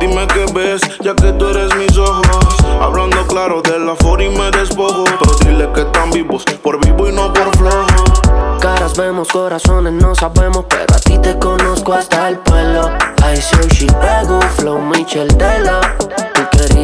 Dime 0.00 0.26
qué 0.28 0.46
ves, 0.54 0.80
ya 1.00 1.14
que 1.14 1.32
tú 1.32 1.48
eres 1.48 1.74
mis 1.76 1.98
ojos. 1.98 2.56
Hablando 2.80 3.26
claro 3.26 3.60
de 3.60 3.78
la 3.78 3.94
for 3.96 4.22
y 4.22 4.30
me 4.30 4.50
despojo. 4.50 5.04
Pero 5.04 5.34
dile 5.44 5.70
que 5.74 5.82
están 5.82 6.10
vivos, 6.12 6.44
por 6.62 6.82
vivo 6.82 7.10
y 7.10 7.12
no 7.12 7.30
por 7.30 7.54
flojo. 7.58 8.58
Caras 8.60 8.96
vemos, 8.96 9.28
corazones 9.28 9.92
no 9.92 10.14
sabemos, 10.14 10.64
pero 10.70 10.94
a 10.94 10.98
ti 10.98 11.18
te 11.18 11.38
conozco 11.38 11.92
hasta 11.92 12.28
el 12.28 12.38
pueblo. 12.38 12.90
I 13.18 13.36
see 13.36 13.68
she 13.74 13.86
pego, 13.86 14.40
flow 14.56 14.78
Michel 14.78 15.28
Dela. 15.36 15.80
Tú 15.98 16.03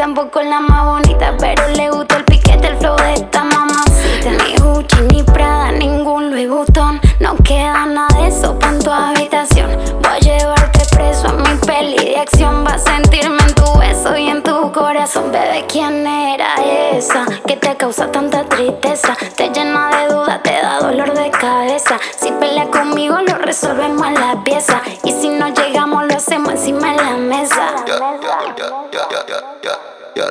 Tampoco 0.00 0.40
la 0.40 0.60
más 0.60 0.86
bonita. 0.86 1.34
Pero 1.38 1.68
le 1.76 1.90
gusta 1.90 2.16
el 2.16 2.24
piquete, 2.24 2.68
el 2.68 2.76
flow 2.78 2.96
de 2.96 3.12
esta 3.14 3.44
mamacita. 3.44 4.30
Ni 4.30 4.56
Gucci, 4.56 4.96
ni 5.12 5.22
Prada, 5.22 5.72
ningún 5.72 6.30
Louis 6.30 6.48
Vuitton. 6.48 6.98
No 7.20 7.36
queda 7.44 7.84
nada 7.84 8.08
de 8.18 8.28
eso 8.28 8.56
en 8.62 8.78
tu 8.78 8.90
habitación. 8.90 9.70
Voy 10.00 10.10
a 10.10 10.18
llevarte 10.18 10.80
preso 10.96 11.28
a 11.28 11.32
mi 11.34 11.54
peli 11.66 11.98
de 11.98 12.16
acción. 12.16 12.64
Va 12.66 12.72
a 12.74 12.78
sentirme 12.78 13.42
en 13.42 13.54
tu 13.54 13.78
beso 13.78 14.16
y 14.16 14.28
en 14.30 14.42
tu 14.42 14.72
corazón. 14.72 15.30
Bebé, 15.32 15.66
¿quién 15.68 16.06
era 16.06 16.54
esa 16.92 17.26
que 17.46 17.58
te 17.58 17.76
causa 17.76 18.10
tanta 18.10 18.44
tristeza? 18.44 19.14
Te 19.36 19.50
llena 19.50 19.90
de 19.90 20.14
dudas, 20.14 20.42
te 20.42 20.52
da 20.62 20.80
dolor 20.80 21.12
de 21.12 21.30
cabeza. 21.30 21.98
Si 22.18 22.32
pelea 22.32 22.70
conmigo, 22.70 23.18
lo 23.20 23.34
resolvemos 23.36 24.06
en 24.06 24.14
la 24.14 24.42
pieza. 24.44 24.80
Y 25.04 25.12
si 25.12 25.28
no 25.28 25.48
llegamos, 25.48 26.06
lo 26.06 26.16
hacemos 26.16 26.52
encima 26.52 26.92
de 26.92 26.96
la 26.96 27.16
mesa. 27.18 27.74
Y 27.86 27.90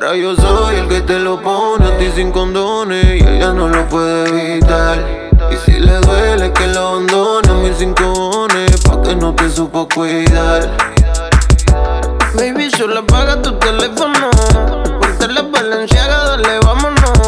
ahora 0.02 0.16
yo 0.16 0.36
soy 0.36 0.78
el 0.78 0.88
que 0.88 1.02
te 1.02 1.20
lo 1.20 1.42
pone 1.42 1.86
a 1.86 1.98
ti 1.98 2.10
sin 2.16 2.32
condones 2.32 3.22
y 3.22 3.24
ella 3.24 3.52
no 3.52 3.68
lo 3.68 3.88
puede 3.88 4.30
evitar. 4.30 4.98
Y 5.52 5.58
si 5.58 5.80
le 5.80 6.00
duele 6.00 6.54
que 6.54 6.68
lo 6.68 6.80
abandone 6.80 7.50
a 7.50 7.54
mis 7.54 7.78
cinco 7.78 8.48
pa' 8.88 9.02
que 9.02 9.16
no 9.16 9.34
te 9.36 9.50
supo 9.50 9.88
cuidar. 9.94 10.70
Baby, 12.34 12.72
solo 12.72 13.00
apaga 13.00 13.42
tu 13.42 13.52
teléfono. 13.60 14.30
Ponte 15.00 15.28
la 15.28 15.42
valenciaga, 15.42 16.26
dale, 16.26 16.60
vámonos. 16.64 17.20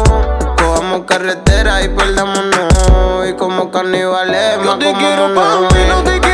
Cojamos 0.56 1.02
carretera 1.06 1.82
y 1.82 1.88
perdámonos. 1.88 3.28
Y 3.28 3.34
como 3.34 3.70
carnivales, 3.70 4.58
Yo 4.64 4.78
te 4.78 4.92
quiero 4.94 5.34
pa' 5.34 5.60
mí, 5.60 5.80
no 5.88 6.02
te 6.04 6.20
quiero 6.20 6.31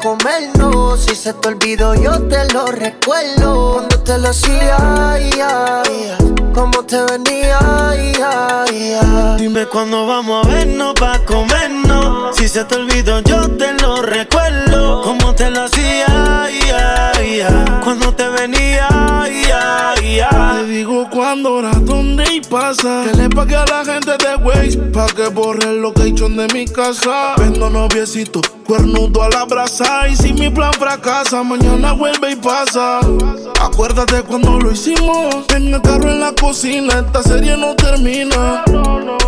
comernos. 0.00 1.00
Si 1.00 1.14
se 1.14 1.32
te 1.34 1.48
olvidó, 1.48 1.94
yo 1.94 2.22
te 2.28 2.52
lo 2.52 2.66
recuerdo. 2.66 3.72
Cuando 3.74 3.98
te 4.00 4.18
lo 4.18 4.28
hacía, 4.28 5.12
ay, 5.12 5.30
cómo 6.56 6.82
te 6.84 6.96
venía, 7.04 7.58
ay, 7.60 8.12
ay, 8.16 8.94
ay. 9.00 9.36
Dime 9.38 9.66
cuándo 9.66 10.06
vamos 10.06 10.44
a 10.44 10.48
vernos 10.48 10.94
pa' 10.94 11.18
comernos. 11.26 12.34
Si 12.34 12.48
se 12.48 12.64
te 12.64 12.76
olvidó, 12.76 13.20
yo 13.20 13.48
te 13.50 13.74
lo 13.74 14.00
recuerdo. 14.00 15.02
Como 15.02 15.34
te 15.34 15.50
lo 15.50 15.64
hacía, 15.64 16.48
cuando 17.84 18.12
te 18.14 18.28
venía. 18.30 18.88
Te 20.56 20.64
digo 20.64 21.08
cuándo, 21.10 21.56
hora, 21.56 21.72
dónde 21.82 22.24
y 22.32 22.40
pasa. 22.40 23.04
Que 23.04 23.16
le 23.16 23.28
pague 23.28 23.54
a 23.54 23.66
la 23.66 23.84
gente 23.84 24.12
de 24.12 24.36
Waze 24.36 24.78
pa' 24.92 25.06
que 25.08 25.28
borre 25.28 25.64
el 25.64 25.82
location 25.82 26.36
de 26.36 26.48
mi 26.48 26.66
casa. 26.66 27.34
Vendo 27.36 27.68
noviecito, 27.68 28.40
cuernudo 28.66 29.22
a 29.22 29.28
la 29.28 29.44
brasa. 29.44 30.08
Y 30.08 30.16
si 30.16 30.32
mi 30.32 30.48
plan 30.48 30.72
fracasa, 30.72 31.42
mañana 31.42 31.92
vuelve 31.92 32.32
y 32.32 32.36
pasa. 32.36 33.00
Acuérdate 33.60 34.22
cuando 34.22 34.58
lo 34.58 34.72
hicimos. 34.72 35.46
En 35.54 35.74
el 35.74 35.82
carro 35.82 36.10
en 36.10 36.20
la 36.20 36.32
cocina, 36.46 37.00
esta 37.04 37.24
serie 37.24 37.56
no 37.56 37.74
termina. 37.74 38.62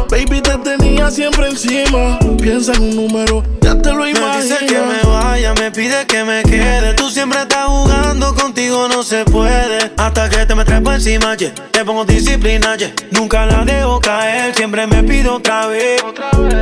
Baby, 0.08 0.40
te 0.40 0.56
tenía 0.58 1.10
siempre 1.10 1.48
encima. 1.48 2.16
Piensa 2.40 2.72
en 2.74 2.82
un 2.82 2.94
número, 2.94 3.42
ya 3.60 3.76
te 3.76 3.90
lo 3.90 4.04
Me 4.04 4.10
imaginas. 4.10 4.44
dice 4.44 4.66
que 4.66 4.78
me 4.80 5.02
vaya, 5.02 5.52
me 5.54 5.72
pide 5.72 6.06
que 6.06 6.22
me 6.22 6.44
quede. 6.44 6.94
Tú 6.94 7.10
siempre 7.10 7.40
estás 7.40 7.66
jugando, 7.66 8.32
contigo 8.36 8.86
no 8.86 9.02
se 9.02 9.24
puede. 9.24 9.90
Hasta 9.96 10.28
que 10.28 10.46
te 10.46 10.54
me 10.54 10.64
trepo 10.64 10.92
encima, 10.92 11.34
yeah. 11.36 11.52
Te 11.72 11.84
pongo 11.84 12.04
disciplina, 12.04 12.76
yeah. 12.76 12.92
Nunca 13.10 13.46
la 13.46 13.64
dejo 13.64 13.98
caer, 13.98 14.54
siempre 14.54 14.86
me 14.86 15.02
pido 15.02 15.34
otra 15.38 15.66
vez. 15.66 16.00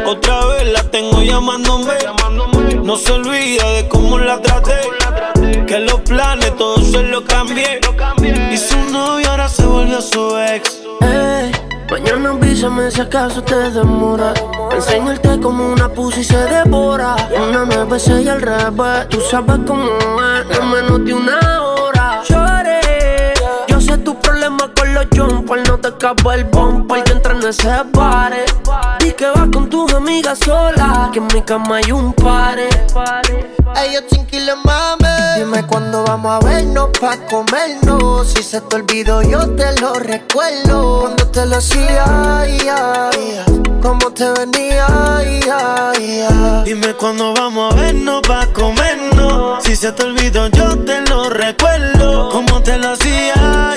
Otra 0.06 0.46
vez 0.46 0.72
la 0.72 0.82
tengo 0.90 1.22
llamándome. 1.22 1.92
No 2.86 2.96
se 2.96 3.12
olvida 3.12 3.68
de 3.72 3.88
cómo 3.88 4.16
la 4.16 4.40
traté. 4.40 4.78
Que 5.66 5.80
los 5.80 6.00
planes 6.02 6.56
todos 6.56 6.88
se 6.88 7.02
los 7.02 7.22
cambié. 7.22 7.80
Y 8.52 8.56
su 8.56 8.78
novio 8.92 9.28
ahora 9.28 9.48
se 9.48 9.66
volvió 9.66 10.00
su 10.00 10.38
ex. 10.38 10.82
Ey, 11.00 11.50
mañana 11.90 12.30
avísame 12.30 12.88
si 12.92 13.00
acaso 13.00 13.42
te 13.42 13.56
demora. 13.72 14.32
Enseñarte 14.70 15.40
como 15.40 15.72
una 15.72 15.88
pussy 15.88 16.22
se 16.22 16.36
devora. 16.36 17.16
Una 17.36 17.64
nueve, 17.64 17.98
seis 17.98 18.28
al 18.28 18.40
revés. 18.40 19.08
Tú 19.08 19.20
sabes 19.20 19.58
cómo 19.66 19.88
es, 19.88 20.56
en 20.56 20.70
menos 20.70 21.04
de 21.04 21.12
una 21.12 21.40
hora. 21.40 21.65
Jumpers. 25.16 25.68
No 25.68 25.78
te 25.78 25.88
escapa 25.88 26.34
el 26.34 26.44
bumper 26.44 27.04
que 27.04 27.12
entra 27.12 27.32
en 27.32 27.42
ese 27.42 27.70
pare. 27.92 28.44
Di 29.00 29.12
que 29.12 29.26
vas 29.26 29.48
con 29.52 29.68
tus 29.68 29.92
amigas 29.94 30.38
sola. 30.38 31.10
Que 31.12 31.18
en 31.18 31.26
mi 31.32 31.42
cama 31.42 31.76
hay 31.76 31.92
un 31.92 32.12
pare. 32.12 32.68
Ellos 33.84 34.04
chinquiles 34.10 34.56
mame. 34.64 35.06
Dime 35.36 35.66
cuándo 35.66 36.04
vamos 36.04 36.32
a 36.32 36.46
vernos 36.46 36.88
pa' 36.98 37.16
comernos. 37.30 38.26
Si 38.32 38.42
se 38.42 38.60
te 38.62 38.76
olvidó, 38.76 39.22
yo 39.22 39.50
te 39.50 39.78
lo 39.80 39.94
recuerdo. 39.94 41.00
Cuando 41.00 41.26
te 41.28 41.44
lo 41.46 41.56
hacía, 41.56 42.04
ay, 42.40 42.58
cómo 43.82 44.10
te 44.12 44.30
venía, 44.30 44.86
ay. 44.88 45.40
Dime 46.64 46.94
cuándo 46.94 47.34
vamos 47.34 47.72
a 47.72 47.76
vernos 47.76 48.22
pa' 48.22 48.46
comernos. 48.52 49.62
Si 49.62 49.76
se 49.76 49.92
te 49.92 50.04
olvidó, 50.04 50.48
yo 50.48 50.78
te 50.78 51.02
lo 51.02 51.28
recuerdo. 51.28 52.30
Como 52.30 52.62
te 52.62 52.78
lo 52.78 52.92
hacía, 52.92 53.76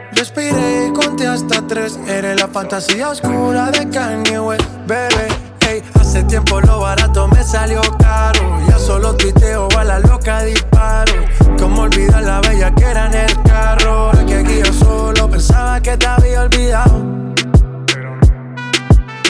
Respiré 0.13 0.87
y 0.87 0.93
conté 0.93 1.27
hasta 1.27 1.65
tres. 1.67 1.99
Eres 2.07 2.39
la 2.39 2.47
fantasía 2.47 3.09
oscura 3.09 3.71
de 3.71 3.89
Kanye 3.89 4.39
West, 4.39 4.63
bebé. 4.85 5.27
Ey, 5.67 5.83
hace 5.99 6.23
tiempo 6.23 6.59
lo 6.61 6.81
barato 6.81 7.27
me 7.27 7.43
salió 7.43 7.81
caro. 7.99 8.59
Ya 8.67 8.77
solo 8.77 9.15
tuiteo 9.15 9.67
a 9.77 9.83
la 9.83 9.99
loca 9.99 10.43
disparo. 10.43 11.13
Como 11.57 11.83
olvidar 11.83 12.23
la 12.23 12.41
bella 12.41 12.73
que 12.75 12.83
era 12.83 13.07
en 13.07 13.13
el 13.13 13.41
carro. 13.43 13.91
Ahora 13.91 14.25
que 14.25 14.35
aquí 14.35 14.59
yo 14.65 14.73
solo 14.73 15.29
pensaba 15.29 15.79
que 15.81 15.97
te 15.97 16.07
había 16.07 16.41
olvidado. 16.41 17.01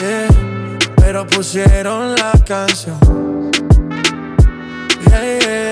Yeah, 0.00 0.28
pero 0.96 1.26
pusieron 1.26 2.16
la 2.16 2.32
canción. 2.44 2.98
Yeah, 5.06 5.38
yeah. 5.38 5.71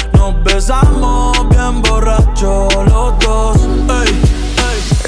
nos 0.21 0.43
besamos 0.43 1.49
bien 1.49 1.81
borracho 1.81 2.67
los 2.85 3.19
dos. 3.19 3.57
Ey, 4.05 4.19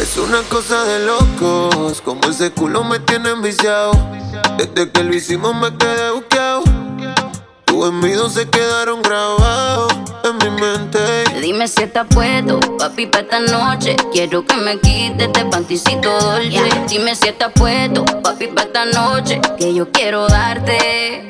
Es 0.02 0.18
una 0.18 0.42
cosa 0.50 0.84
de 0.86 1.06
locos, 1.06 2.02
como 2.02 2.22
ese 2.30 2.52
culo 2.52 2.84
me 2.84 3.00
tiene 3.00 3.30
enviciado. 3.30 3.92
Desde 4.58 4.92
que 4.92 5.04
lo 5.04 5.14
hicimos 5.14 5.56
me 5.56 5.76
quedé 5.78 6.12
buqueado. 6.12 6.64
Tus 7.66 7.88
envidios 7.88 8.34
se 8.34 8.50
quedaron 8.50 9.02
grabados 9.04 9.94
en 10.24 10.38
mi 10.38 10.62
mente. 10.62 11.00
Dime 11.42 11.68
si 11.68 11.84
estás 11.84 12.08
puesto, 12.10 12.60
papi, 12.80 13.06
pa' 13.06 13.20
esta 13.20 13.40
noche. 13.40 13.96
Quiero 14.12 14.46
que 14.46 14.58
me 14.58 14.80
quites 14.80 15.28
este 15.28 15.46
panticito 15.46 16.10
dolce. 16.20 16.70
Dime 16.88 17.16
si 17.16 17.28
estás 17.28 17.52
puesto, 17.54 18.04
papi, 18.24 18.48
pa' 18.48 18.64
esta 18.64 18.86
noche. 18.86 19.40
Que 19.60 19.74
yo 19.74 19.92
quiero 19.92 20.28
darte. 20.28 21.30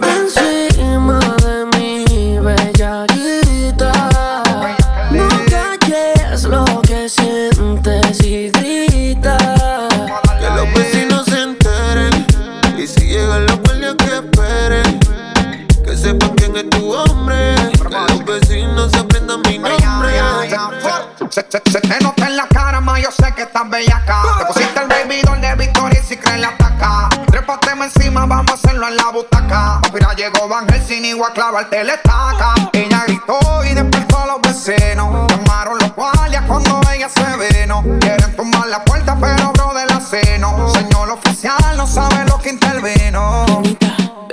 Se, 21.51 21.61
se, 21.69 21.81
te 21.81 21.99
nota 21.99 22.27
en 22.27 22.37
la 22.37 22.47
cara, 22.47 22.79
ma 22.79 22.97
yo 22.97 23.11
sé 23.11 23.33
que 23.35 23.41
estás 23.41 23.69
bellaca. 23.69 24.21
Te 24.39 24.45
pusiste 24.45 24.79
el 24.79 24.87
baby 24.87 25.19
doll 25.21 25.41
de 25.41 25.53
Victoria 25.55 26.01
y 26.09 26.15
que 26.15 26.37
la 26.37 26.47
ataca. 26.47 27.09
Trépateme 27.27 27.87
encima, 27.87 28.25
vamos 28.25 28.51
a 28.51 28.53
hacerlo 28.53 28.87
en 28.87 28.95
la 28.95 29.09
butaca. 29.11 29.81
Mira, 29.93 30.13
llegó 30.13 30.47
Van 30.47 30.65
Helsing 30.69 31.03
y 31.03 31.11
a 31.11 31.33
clavarte 31.33 31.83
la 31.83 31.95
estaca. 31.95 32.53
Ella 32.71 33.03
gritó 33.05 33.37
y 33.69 33.73
despertó 33.73 34.19
a 34.19 34.25
los 34.27 34.41
vecinos. 34.41 35.27
Llamaron 35.27 35.77
los 35.79 35.93
guardias 35.93 36.41
cuando 36.47 36.79
ella 36.95 37.09
se 37.09 37.35
veno. 37.35 37.83
Quieren 37.99 38.33
tumbar 38.37 38.67
la 38.67 38.85
puerta, 38.85 39.17
pero 39.19 39.51
bro 39.51 39.73
de 39.73 39.85
la 39.87 39.99
seno. 39.99 40.69
Señor 40.69 41.09
oficial, 41.09 41.75
no 41.75 41.85
sabe 41.85 42.23
lo 42.29 42.37
que 42.39 42.51
intervino. 42.51 43.45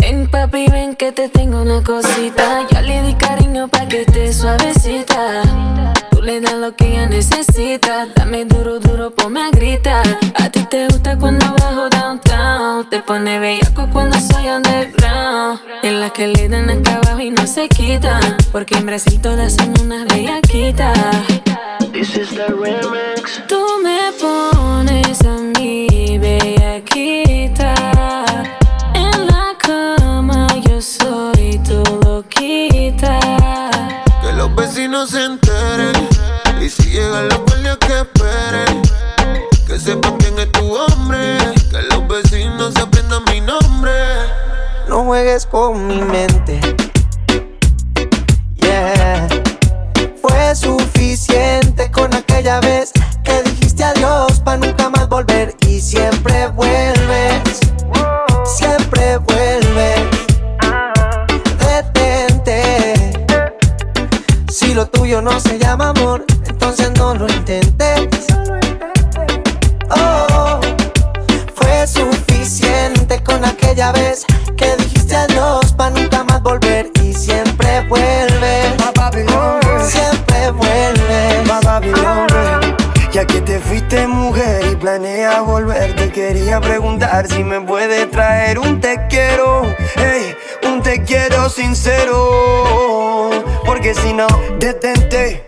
Ven, 0.01 0.31
papi, 0.31 0.69
ven 0.71 0.95
que 0.95 1.11
te 1.11 1.29
tengo 1.29 1.63
una 1.63 1.83
cosita. 1.83 2.65
Ya 2.71 2.81
le 2.81 3.03
di 3.03 3.15
Lo 6.57 6.75
que 6.75 6.89
ella 6.89 7.07
necesita. 7.07 8.09
Dame 8.17 8.45
duro, 8.45 8.81
duro, 8.81 9.11
ponme 9.11 9.41
a 9.41 9.51
gritar. 9.51 10.05
A 10.35 10.51
ti 10.51 10.65
te 10.65 10.87
gusta 10.89 11.17
cuando 11.17 11.47
bajo 11.55 11.89
downtown. 11.89 12.89
Te 12.91 13.01
pone 13.01 13.39
bellaco 13.39 13.89
cuando 13.93 14.19
soy 14.19 14.49
underground. 14.49 15.61
En 15.83 16.01
la 16.01 16.11
que 16.11 16.27
le 16.27 16.49
dan 16.49 16.69
acá 16.69 16.97
abajo 16.97 17.21
y 17.21 17.31
no 17.31 17.47
se 17.47 17.69
quita. 17.69 18.21
Porque 18.51 18.75
en 18.77 18.87
Brasil 18.87 19.21
todas 19.21 19.55
son 19.55 19.73
unas 19.81 20.07
bellaquitas. 20.09 20.99
This 21.93 22.17
is 22.17 22.31
the 22.31 22.49
remix. 22.49 23.41
Tú 23.47 23.65
me 23.83 24.11
pones 24.21 25.21
a 25.23 25.37
mí 25.59 26.19
bellaquita. 26.19 27.75
En 28.95 29.27
la 29.27 29.55
cama 29.59 30.49
yo 30.69 30.83
soy 30.83 31.61
tu 31.67 31.83
loquita. 32.05 33.21
Que 34.23 34.33
los 34.33 34.55
vecinos 34.55 35.11
se 35.11 35.25
enteren. 35.25 36.18
Y 36.69 36.71
si 36.71 36.91
llegan 36.91 37.31
los 37.31 37.39
guardias 37.47 37.79
que 37.79 38.01
esperen. 38.01 38.83
Que 39.67 39.81
sepan 39.81 40.19
quién 40.19 40.39
es 40.39 40.53
tu 40.53 40.77
hombre. 40.77 41.39
Que 41.71 41.81
los 41.81 42.07
vecinos 42.07 42.75
se 42.75 42.83
aprendan 42.83 43.23
mi 43.33 43.41
nombre. 43.41 43.91
No 44.87 45.03
juegues 45.05 45.47
con 45.47 45.87
mi 45.87 46.03
mente. 46.03 46.61
Yeah. 48.57 49.29
Fue 50.21 50.55
suficiente 50.55 51.91
con 51.91 52.13
aquella 52.13 52.61
vez 52.61 52.93
que 53.25 53.43
dijiste 53.45 53.85
adiós 53.85 54.39
para 54.41 54.59
nunca 54.59 54.91
más 54.91 55.09
volver 55.09 55.57
y 55.67 55.81
siempre 55.81 56.49
vuelves. 56.49 57.61
Siempre 58.45 59.17
vuelves. 59.17 60.01
Detente. 61.95 63.15
Si 64.53 64.75
lo 64.75 64.87
tuyo 64.87 65.23
no 65.23 65.41
se 65.41 65.59
llama 65.59 65.95
amor, 65.97 66.27
lo 67.19 67.29
intentes. 67.29 68.27
Oh, 69.91 70.61
fue 71.55 71.87
suficiente 71.87 73.23
con 73.25 73.45
aquella 73.45 73.93
vez 73.93 74.25
que 74.57 74.77
dijiste 74.77 75.17
adiós 75.17 75.73
para 75.73 75.91
nunca 75.91 76.25
más 76.25 76.43
volver 76.43 76.91
y 77.03 77.13
siempre 77.13 77.87
vuelve. 77.89 78.77
Siempre 79.85 80.51
vuelve. 80.53 80.89
Ya 83.11 83.27
que 83.27 83.41
te 83.41 83.59
fuiste 83.59 84.07
mujer 84.07 84.65
y 84.71 84.77
planeas 84.77 85.45
volver, 85.45 85.97
te 85.97 86.13
quería 86.13 86.61
preguntar 86.61 87.27
si 87.27 87.43
me 87.43 87.61
puede 87.61 88.07
traer 88.07 88.61
un 88.61 88.81
te 88.81 89.09
quiero, 89.09 89.63
hey, 89.97 90.37
un 90.65 90.83
te 90.83 91.03
quiero 91.03 91.49
sincero. 91.49 93.31
Porque 93.65 93.95
si 93.95 94.13
no, 94.13 94.29
detente, 94.61 95.48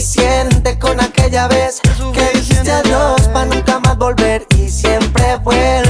Suficiente 0.00 0.78
con 0.78 0.98
aquella 0.98 1.46
vez 1.48 1.78
que 2.14 2.38
dijiste 2.38 2.72
adiós 2.72 3.20
para 3.34 3.44
nunca 3.44 3.80
más 3.80 3.98
volver 3.98 4.46
y 4.56 4.66
siempre 4.70 5.36
vuelves. 5.44 5.89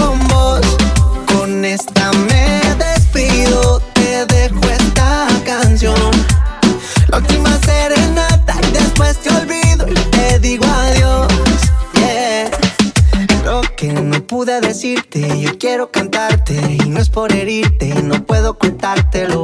pude 14.41 14.59
decirte, 14.59 15.39
yo 15.39 15.55
quiero 15.59 15.91
cantarte 15.91 16.55
y 16.83 16.89
no 16.89 16.99
es 16.99 17.09
por 17.09 17.31
herirte, 17.31 17.93
no 18.01 18.25
puedo 18.25 18.49
ocultártelo. 18.51 19.43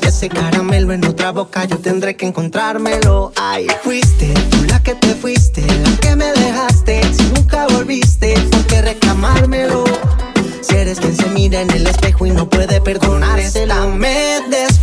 Y 0.00 0.06
ese 0.06 0.28
caramelo 0.28 0.92
en 0.92 1.04
otra 1.04 1.32
boca 1.32 1.64
yo 1.64 1.78
tendré 1.78 2.14
que 2.14 2.24
encontrármelo. 2.24 3.32
Ay, 3.34 3.66
fuiste 3.82 4.32
tú 4.50 4.58
la 4.68 4.80
que 4.84 4.94
te 4.94 5.16
fuiste, 5.16 5.62
la 5.62 5.96
que 5.96 6.14
me 6.14 6.26
dejaste. 6.26 7.00
Si 7.12 7.24
nunca 7.34 7.66
volviste, 7.66 8.34
¿por 8.52 8.64
qué 8.66 8.82
reclamármelo? 8.82 9.82
Si 10.60 10.76
eres 10.76 11.00
quien 11.00 11.16
se 11.16 11.26
mira 11.30 11.62
en 11.62 11.72
el 11.72 11.84
espejo 11.84 12.24
y 12.26 12.30
no 12.30 12.48
puede 12.48 12.80
perdonársela, 12.80 13.84
me 13.86 14.42
despido. 14.48 14.73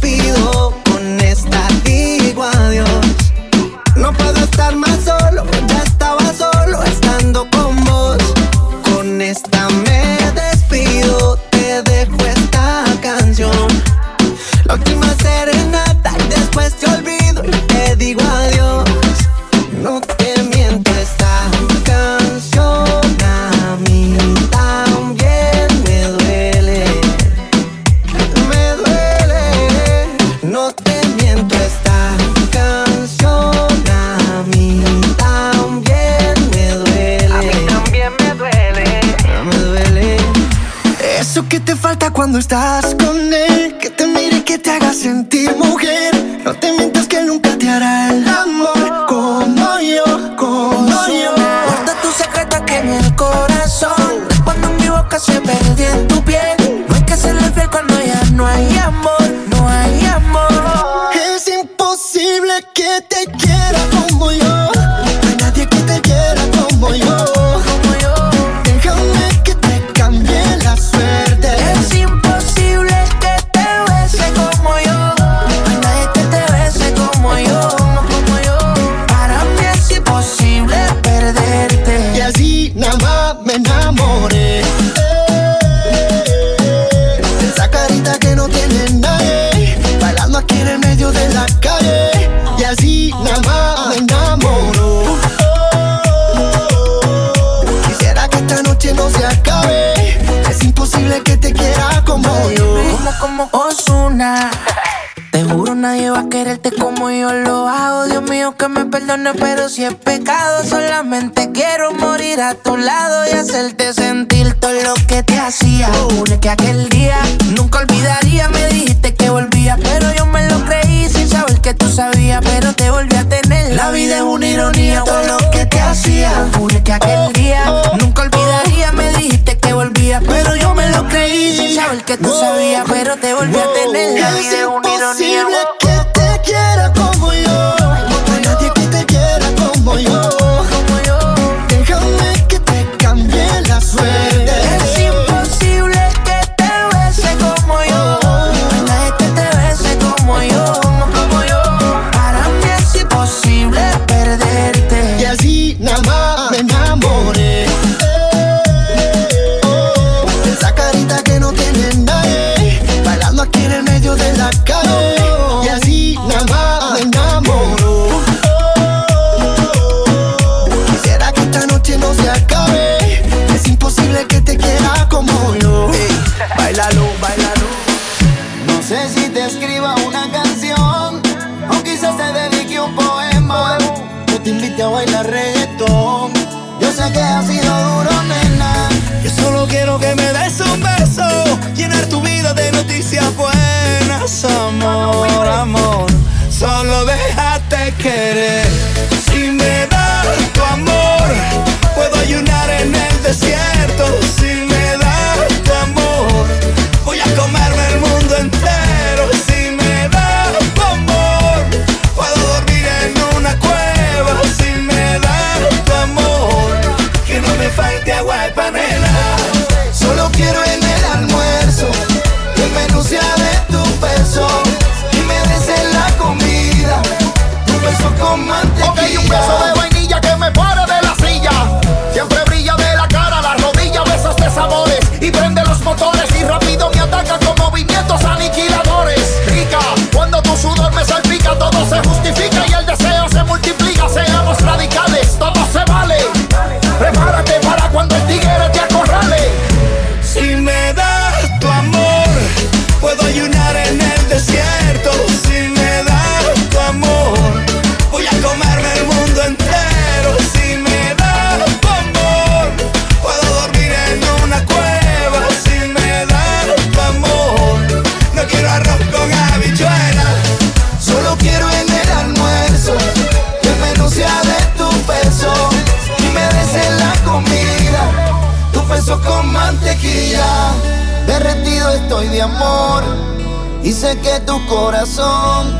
corazón 285.01 285.73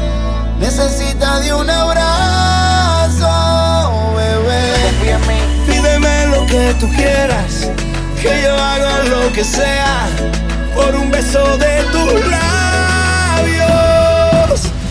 de 0.58 1.54
un 1.54 1.70
abrazo, 1.70 3.30
bebé. 4.16 4.74
Confía. 4.82 5.20
Pídeme 5.68 6.28
lo 6.28 6.46
que 6.48 6.74
tú 6.80 6.90
quieras, 6.96 7.70
que 8.20 8.42
yo 8.42 8.56
haga 8.56 9.04
lo 9.04 9.32
que 9.32 9.44
sea 9.44 10.08
por 10.74 10.96
un 10.96 11.12
beso 11.12 11.56
de 11.58 11.84
tus 11.92 12.14
labios. 12.32 13.62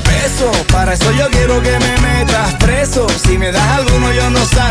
Beso, 0.04 0.52
para 0.72 0.92
eso 0.92 1.10
yo 1.18 1.28
quiero 1.30 1.60
que 1.60 1.76
me 1.80 1.98
metas 1.98 2.54
preso. 2.60 3.08
Si 3.08 3.36
me 3.36 3.50
das 3.50 3.68
alguno, 3.78 4.12
yo 4.12 4.30
no 4.30 4.44
salgo 4.46 4.69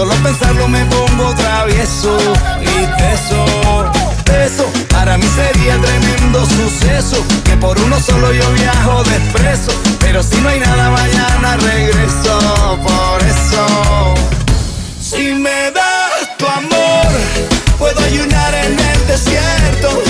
solo 0.00 0.14
pensarlo 0.22 0.66
me 0.66 0.82
pongo 0.86 1.34
travieso 1.34 2.16
y 2.62 2.86
teso. 3.00 3.44
Eso 4.46 4.64
para 4.88 5.18
mí 5.18 5.26
sería 5.36 5.78
tremendo 5.78 6.46
suceso. 6.46 7.22
Que 7.44 7.54
por 7.58 7.78
uno 7.78 8.00
solo 8.00 8.32
yo 8.32 8.50
viajo 8.52 9.02
despreso. 9.04 9.72
Pero 9.98 10.22
si 10.22 10.40
no 10.40 10.48
hay 10.48 10.60
nada, 10.60 10.90
mañana 10.90 11.56
regreso. 11.58 12.78
Por 12.82 13.22
eso, 13.34 14.14
si 15.02 15.34
me 15.34 15.70
das 15.70 16.34
tu 16.38 16.46
amor, 16.46 17.10
puedo 17.78 18.00
ayunar 18.00 18.54
en 18.54 18.78
el 18.78 19.06
desierto 19.06 20.02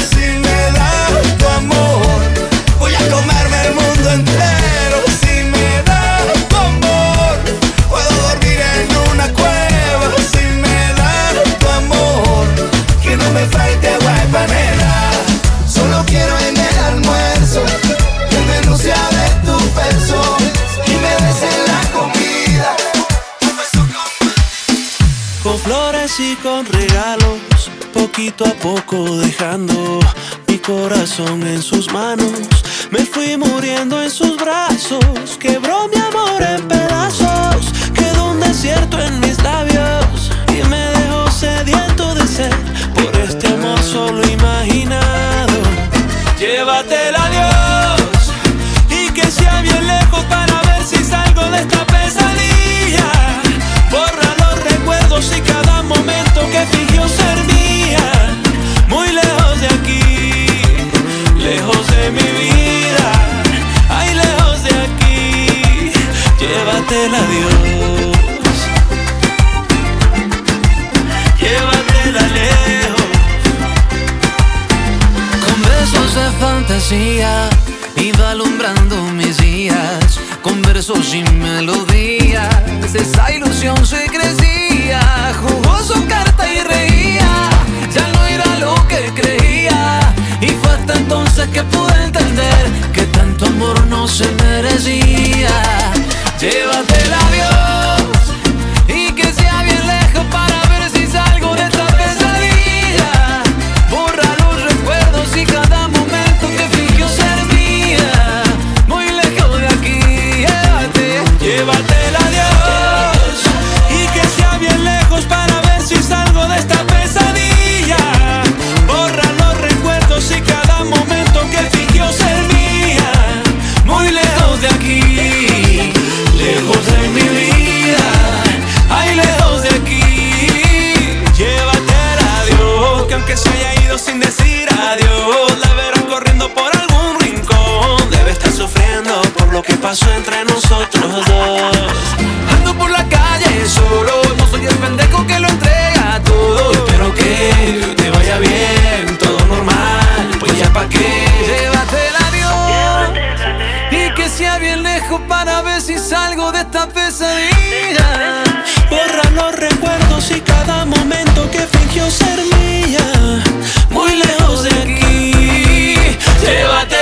distancia 154.41 154.59
bien 154.59 154.83
lejos 154.83 155.21
para 155.29 155.61
ver 155.63 155.81
si 155.83 155.99
salgo 155.99 156.51
de 156.53 156.61
esta 156.61 156.89
pesadilla. 156.89 158.43
Borra 158.89 159.31
los 159.35 159.55
recuerdos 159.55 160.31
y 160.31 160.41
cada 160.41 160.85
momento 160.87 161.51
que 161.51 161.61
fingió 161.61 162.11
ser 162.11 162.39
mía. 162.57 163.43
Muy 163.91 164.17
lejos 164.17 164.65
de 164.65 164.71
aquí, 164.71 165.95
llévate. 166.43 167.00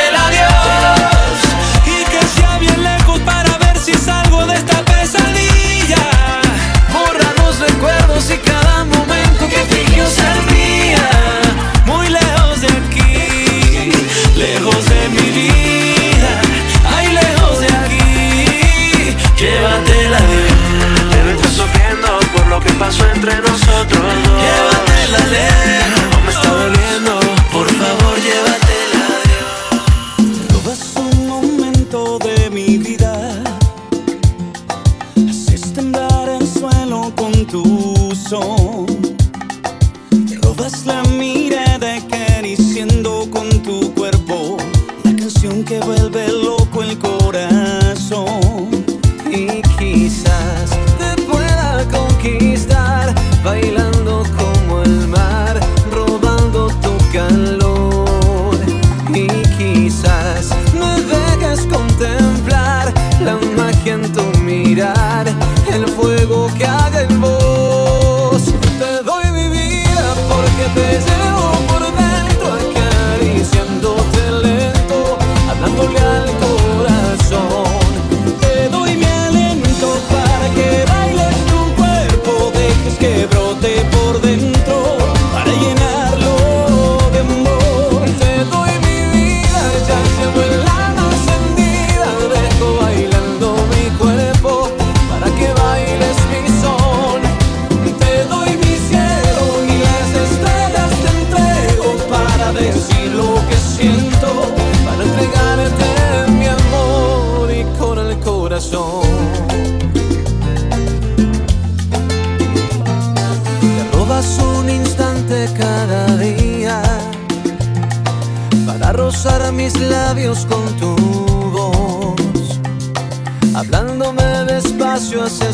pasó 22.79 23.05
entre 23.13 23.35
nosotros 23.41 24.03
dos. 24.25 25.98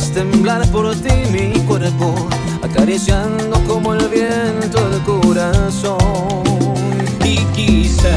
temblar 0.02 0.66
por 0.72 0.92
ti 0.96 1.12
mi 1.30 1.52
cuerpo, 1.60 2.14
acariciando 2.62 3.62
como 3.64 3.94
el 3.94 4.08
viento 4.08 4.78
el 4.90 5.00
corazón. 5.02 6.34
Y 7.24 7.36
quizá 7.54 8.16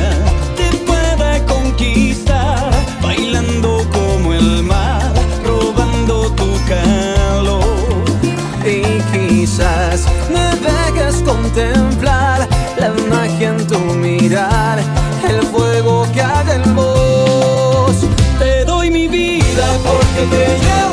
te 0.55 0.75
pueda 0.87 1.45
conquistar, 1.45 2.71
bailando 2.99 3.85
como 3.91 4.33
el 4.33 4.63
mar, 4.63 5.13
robando 5.45 6.31
tu 6.31 6.51
calor. 6.67 8.05
Y 8.65 8.81
quizás 9.11 10.07
me 10.33 10.55
dejes 10.67 11.21
contemplar 11.21 12.47
la 12.79 12.91
magia 13.07 13.49
en 13.49 13.67
tu 13.67 13.79
mirar, 13.79 14.79
el 15.29 15.43
fuego 15.43 16.07
que 16.11 16.23
haga 16.23 16.55
el 16.55 16.73
voz. 16.73 17.97
Te 18.39 18.65
doy 18.65 18.89
mi 18.89 19.07
vida 19.07 19.65
porque 19.83 20.35
te 20.35 20.57
llevo. 20.57 20.86